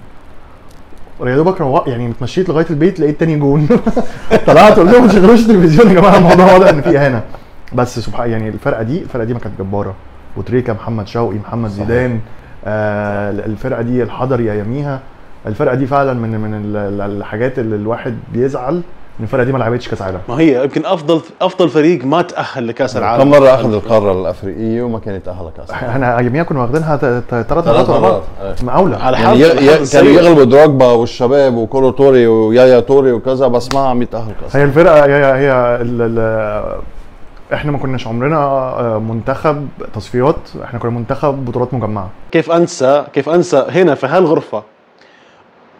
يا 1.24 1.36
دوبك 1.36 1.60
روق 1.60 1.88
يعني 1.88 2.10
اتمشيت 2.10 2.48
لغاية 2.48 2.66
البيت 2.70 3.00
لقيت 3.00 3.20
تاني 3.20 3.36
جون. 3.36 3.68
طلعت 4.46 4.78
قلت 4.78 4.92
لهم 4.92 5.02
ما 5.02 5.08
تشغلوش 5.08 5.40
التلفزيون 5.40 5.88
يا 5.88 5.94
جماعة 5.94 6.16
الموضوع 6.16 6.52
واضح 6.52 6.68
إن 6.68 6.80
في 6.80 6.98
إهانة. 6.98 7.22
بس 7.72 7.98
سبحان 7.98 8.30
يعني 8.30 8.48
الفرقة 8.48 8.82
دي 8.82 9.02
الفرقة 9.02 9.24
دي 9.24 9.34
ما 9.34 9.40
كانت 9.40 9.58
جبارة. 9.58 9.94
وتريكا 10.36 10.72
محمد 10.72 11.06
شوقي 11.08 11.36
محمد. 11.38 11.70
زيدان 11.70 12.20
آه 12.64 13.30
الفرقة 13.30 13.82
دي 13.82 14.02
الحضري 14.02 14.52
اياميها 14.52 15.00
الفرقة 15.46 15.74
دي 15.74 15.86
فعلا 15.86 16.12
من 16.12 16.40
من 16.40 16.54
ال- 16.54 16.76
ال- 16.76 17.16
الحاجات 17.18 17.58
اللي 17.58 17.76
الواحد 17.76 18.16
بيزعل. 18.32 18.82
الفرقة 19.20 19.44
دي 19.44 19.52
ما 19.52 19.58
لعبتش 19.58 19.88
كأس 19.88 20.02
عالم. 20.02 20.20
ما 20.28 20.34
هي 20.40 20.62
يمكن 20.64 20.86
افضل 20.86 21.20
أفضل 21.40 21.68
فريق 21.68 22.04
ما 22.04 22.22
تأهل 22.22 22.68
لكأس 22.68 22.96
العالم. 22.96 23.22
كم 23.22 23.30
مرة 23.30 23.48
أخذ 23.54 23.72
القارة 23.72 24.12
الأفريقية 24.12 24.82
وما 24.82 24.98
كان 24.98 25.14
يتاهل 25.14 25.50
كاس 25.56 25.70
العالم. 25.70 25.88
إحنا 25.90 26.18
اياميها 26.18 26.42
كنا 26.42 26.60
واخدينها 26.62 26.96
ثلاث 26.96 27.52
مرات 27.52 27.88
ورا 27.88 28.00
بعض. 28.00 28.22
مرات 28.62 28.92
إيه. 28.92 28.96
على 28.96 29.16
يعني 29.16 29.28
حظ 29.28 29.36
ي- 29.36 29.42
ي- 29.66 29.74
الحظ 29.74 29.92
كانوا. 29.92 30.10
يغلبوا 30.12 30.44
دروجبا 30.44 30.86
والشباب 30.92 31.54
وكولو 31.54 31.90
توري 31.90 32.26
ويايا 32.26 32.80
توري 32.80 33.12
وكذا 33.12 33.46
بس 33.48 33.74
ما 33.74 33.80
عم 33.80 34.02
يتأهل 34.02 34.32
كأس 34.42 34.56
هي 34.56 34.64
الفرقه 34.64 35.04
هي 35.04 35.24
هي 35.24 35.52
ال 35.82 36.02
ال 36.18 36.78
إحنا 37.54 37.72
ما 37.72 37.78
كناش 37.78 38.06
عمرنا 38.06 38.36
آه، 38.36 38.98
منتخب 38.98 39.68
تصفيات. 39.94 40.36
إحنا 40.64 40.78
كنا 40.78 40.90
منتخب 40.90 41.44
بطولات 41.44 41.74
مجمعة. 41.74 42.08
كيف 42.32 42.50
انسى 42.50 43.04
كيف 43.12 43.28
أنسى 43.28 43.64
هنا 43.70 43.94
في 43.94 44.06
هالغرفة؟ 44.06 44.62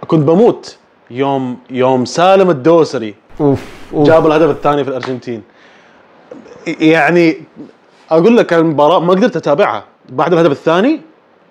كنت 0.07 0.29
بموت 0.29 0.77
يوم 1.11 1.57
يوم 1.70 2.05
سالم 2.05 2.51
الدوسري 2.51 3.14
أوف 3.40 3.64
جاب 3.92 4.27
الهدف 4.27 4.51
الثاني 4.51 4.85
في 4.85 4.90
الأرجنتين. 4.90 5.42
يعني 6.66 7.37
أقول 8.11 8.37
لك 8.37 8.53
المباراة 8.53 8.98
ما 9.01 9.11
قدرت 9.11 9.37
أتابعها. 9.37 9.85
بعد 10.09 10.33
الهدف 10.33 10.51
الثاني 10.51 11.01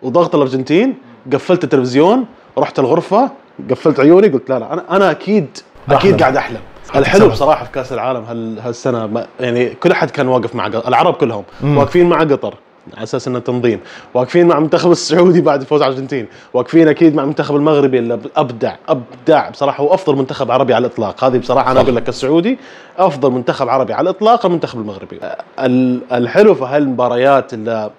وضغط 0.02 0.36
الأرجنتين 0.36 0.98
قفلت 1.34 1.64
التلفزيون 1.64 2.26
رحت 2.58 2.80
الغرفة 2.80 3.30
قفلت 3.70 4.00
عيوني 4.00 4.28
قلت 4.28 4.50
لا 4.50 4.60
لا 4.60 4.74
أنا 4.74 4.84
أنا 4.96 5.12
أكيد 5.12 5.48
أكيد. 5.90 6.20
قاعد 6.22 6.36
أحلم. 6.38 6.60
الحلو 6.96 7.30
بصراحة 7.30 7.66
في 7.66 7.72
كأس 7.72 7.94
العالم 7.94 8.24
هال 8.24 8.60
هالسنة 8.60 9.28
يعني 9.40 9.70
كل 9.70 9.92
أحد 9.92 10.12
كان 10.12 10.28
واقف 10.28 10.56
مع 10.56 10.68
قطر 10.68 10.88
العرب 10.88 11.14
كلهم 11.14 11.44
مم. 11.62 11.78
واقفين 11.78 12.10
مع 12.10 12.20
قطر. 12.20 12.54
على 12.94 13.04
أساس 13.04 13.28
إنه 13.28 13.40
تنظيم. 13.40 13.80
واقفين 14.14 14.48
مع 14.48 14.58
المنتخب 14.58 14.92
السعودي 14.92 15.42
بعد 15.42 15.64
فوز 15.64 15.82
الأرجنتين. 15.82 16.28
واقفين 16.54 16.88
أكيد 16.88 17.16
مع 17.16 17.24
المنتخب 17.24 17.56
المغربي 17.56 18.00
اللي 18.00 18.20
أبدع 18.38 18.76
أبدع 18.90 19.50
بصراحة. 19.50 19.84
هو 19.84 19.94
أفضل 19.94 20.16
منتخب 20.16 20.52
عربي 20.52 20.74
على 20.74 20.88
الإطلاق. 20.88 21.24
هذه 21.24 21.38
بصراحة 21.38 21.72
أنا. 21.72 21.82
أقول 21.82 21.96
لك 21.96 22.10
السعودي 22.10 22.60
أفضل 22.98 23.32
منتخب 23.32 23.70
عربي 23.70 23.94
على 23.94 24.10
الإطلاق 24.10 24.46
المنتخب 24.46 24.80
المغربي 24.80 25.20
ال- 25.60 26.02
الحلو 26.12 26.56
في 26.56 26.64
هالمباريات 26.64 27.54
اللي 27.54 27.92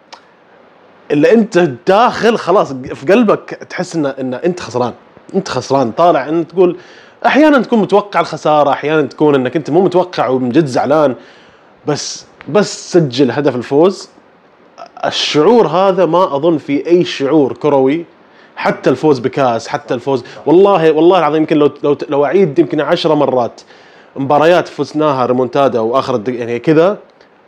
اللي 1.11 1.33
أنت 1.33 1.59
داخل 1.87 2.39
خلاص 2.39 2.73
في 2.73 3.13
قلبك 3.13 3.51
تحس 3.71 3.97
ان 3.97 4.07
إن 4.07 4.35
أنت 4.35 4.61
خسران. 4.61 4.93
أنت 5.35 5.49
خسران. 5.49 5.91
طالع 5.93 6.29
إن 6.29 6.47
تقول 6.47 6.77
أحيانا 7.27 7.59
تكون 7.63 7.79
متوقع 7.79 8.21
الخسارة 8.21 8.71
أحيانا 8.71 9.03
تكون 9.03 9.35
إنك 9.35 9.57
أنت 9.57 9.71
مو 9.71 9.81
متوقع 9.85 10.29
ومن 10.29 10.49
جد 10.49 10.67
زعلان. 10.67 11.15
بس 11.87 12.27
بس 12.49 12.93
سجل 12.93 13.31
هدف 13.31 13.57
الفوز. 13.57 14.09
الشعور 15.07 15.67
هذا 15.67 16.07
ما 16.07 16.37
أظن 16.37 16.59
في 16.59 16.87
أي 16.87 17.05
شعور 17.05 17.53
كروي 17.53 18.05
حتى 18.57 18.91
الفوز 18.91 19.19
بكاس 19.19 19.69
حتى 19.69 19.95
الفوز 19.95 20.25
والله 20.47 20.93
والله 20.93 21.19
العظيم 21.19 21.41
يمكن 21.43 21.57
لو 21.57 21.71
لو 21.83 21.97
لو 22.09 22.25
أعيد 22.25 22.59
يمكن 22.59 22.81
عشرة 22.81 23.15
مرات 23.15 23.61
مباريات 24.17 24.69
فزناها 24.69 25.27
ريمونتادا 25.27 25.81
وآخر 25.81 26.23
يعني 26.29 26.59
كذا 26.59 26.99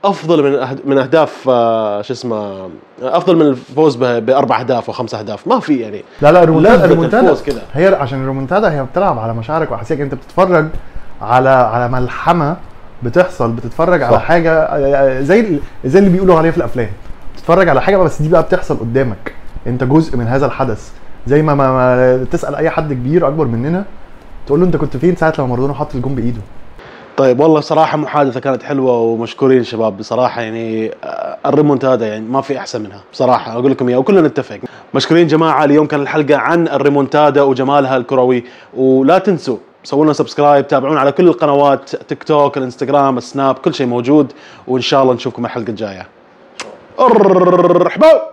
أفضل 0.05 0.43
من 0.43 0.79
من 0.85 0.99
أهداف 0.99 1.49
آه، 1.49 2.03
شو 2.03 2.13
اسمه 2.13 2.71
أفضل 3.03 3.37
من 3.37 3.43
الفوز 3.47 3.97
بأربع 3.97 4.61
أهداف 4.61 4.89
وخمس 4.89 5.15
أهداف 5.15 5.47
ما 5.47 5.61
في 5.61 5.77
يعني 5.81 6.05
لا 6.23 6.33
لا 6.33 6.43
الريمونتادا 6.43 7.37
كده. 7.47 7.63
هي 7.73 7.87
عشان 7.87 8.23
الريمونتادا 8.23 8.73
هي 8.73 8.85
بتلعب 8.85 9.19
على 9.19 9.35
مشاعرك 9.35 9.71
واحاسيسك 9.73 10.01
أنت 10.01 10.15
بتتفرج 10.15 10.67
على 11.23 11.49
على 11.49 11.89
ملحمه 11.89 12.57
بتحصل 13.03 13.51
بتتفرج 13.53 14.03
على 14.03 14.17
صح. 14.17 14.23
حاجة 14.23 14.53
آه، 14.63 15.21
زي 15.21 15.41
ال- 15.41 15.61
زي 15.85 15.99
اللي 15.99 16.11
بيقولوا 16.11 16.39
عليه 16.39 16.51
في 16.51 16.57
الأفلام 16.59 16.91
بتتفرج 17.35 17.69
على 17.69 17.83
حاجة 17.83 17.97
بس 17.97 18.23
دي 18.23 18.29
بقى 18.29 18.43
بتحصل 18.43 18.79
قدامك. 18.79 19.35
انت 19.67 19.85
جزء 19.85 20.17
من 20.17 20.27
هذا 20.27 20.47
الحدث. 20.47 20.91
زي 21.27 21.43
ما, 21.43 21.55
ما, 21.55 21.73
ما 21.73 22.25
تسأل 22.25 22.55
أي 22.55 22.71
حد 22.71 22.93
كبير 22.93 23.29
أكبر 23.29 23.45
مننا 23.45 23.85
تقول 24.47 24.61
له 24.61 24.67
انت 24.67 24.77
كنت 24.77 24.97
فين 24.97 25.17
ساعة 25.17 25.33
لما 25.39 25.47
مارادونا 25.47 25.75
حط 25.75 25.95
الجون 25.95 26.15
بإيده؟ 26.15 26.41
طيب 27.17 27.41
والله 27.41 27.61
صراحة 27.61 27.97
محادثة 27.99 28.41
كانت 28.41 28.63
حلوة 28.63 28.99
ومشكورين 28.99 29.65
شباب. 29.65 29.97
بصراحة 29.97 30.41
يعني 30.43 30.91
آه، 31.05 31.37
الريمونتادا 31.47 32.07
يعني 32.07 32.25
ما 32.27 32.41
في 32.41 32.59
أحسن 32.59 32.83
منها. 32.83 33.03
بصراحة 33.13 33.53
أقول 33.53 33.71
لكم 33.71 33.89
إياها 33.89 33.99
وكلنا 33.99 34.21
نتفق. 34.21 34.59
مشكورين 34.95 35.27
جماعة 35.27 35.65
اليوم 35.65 35.87
كان 35.87 36.01
الحلقة 36.01 36.37
عن 36.37 36.69
الريمونتادا 36.69 37.43
وجمالها 37.43 37.97
الكروي. 37.97 38.45
ولا 38.77 39.19
تنسوا 39.19 39.57
سووا 39.85 40.05
لنا 40.05 40.13
subscribe 40.13 40.69
تابعونا 40.69 41.01
على 41.01 41.13
كل 41.13 41.29
القنوات 41.29 41.97
تيك 41.97 42.23
توك 42.23 42.59
الانستغرام 42.59 43.19
السناب 43.19 43.55
كل 43.55 43.75
شيء 43.75 43.87
موجود. 43.87 44.33
وإن 44.69 44.83
شاء 44.83 45.03
الله 45.03 45.15
نشوفكم 45.15 45.45
الحلقة 45.45 45.71
الجاية. 45.71 46.07
ارحبوا 46.99 48.30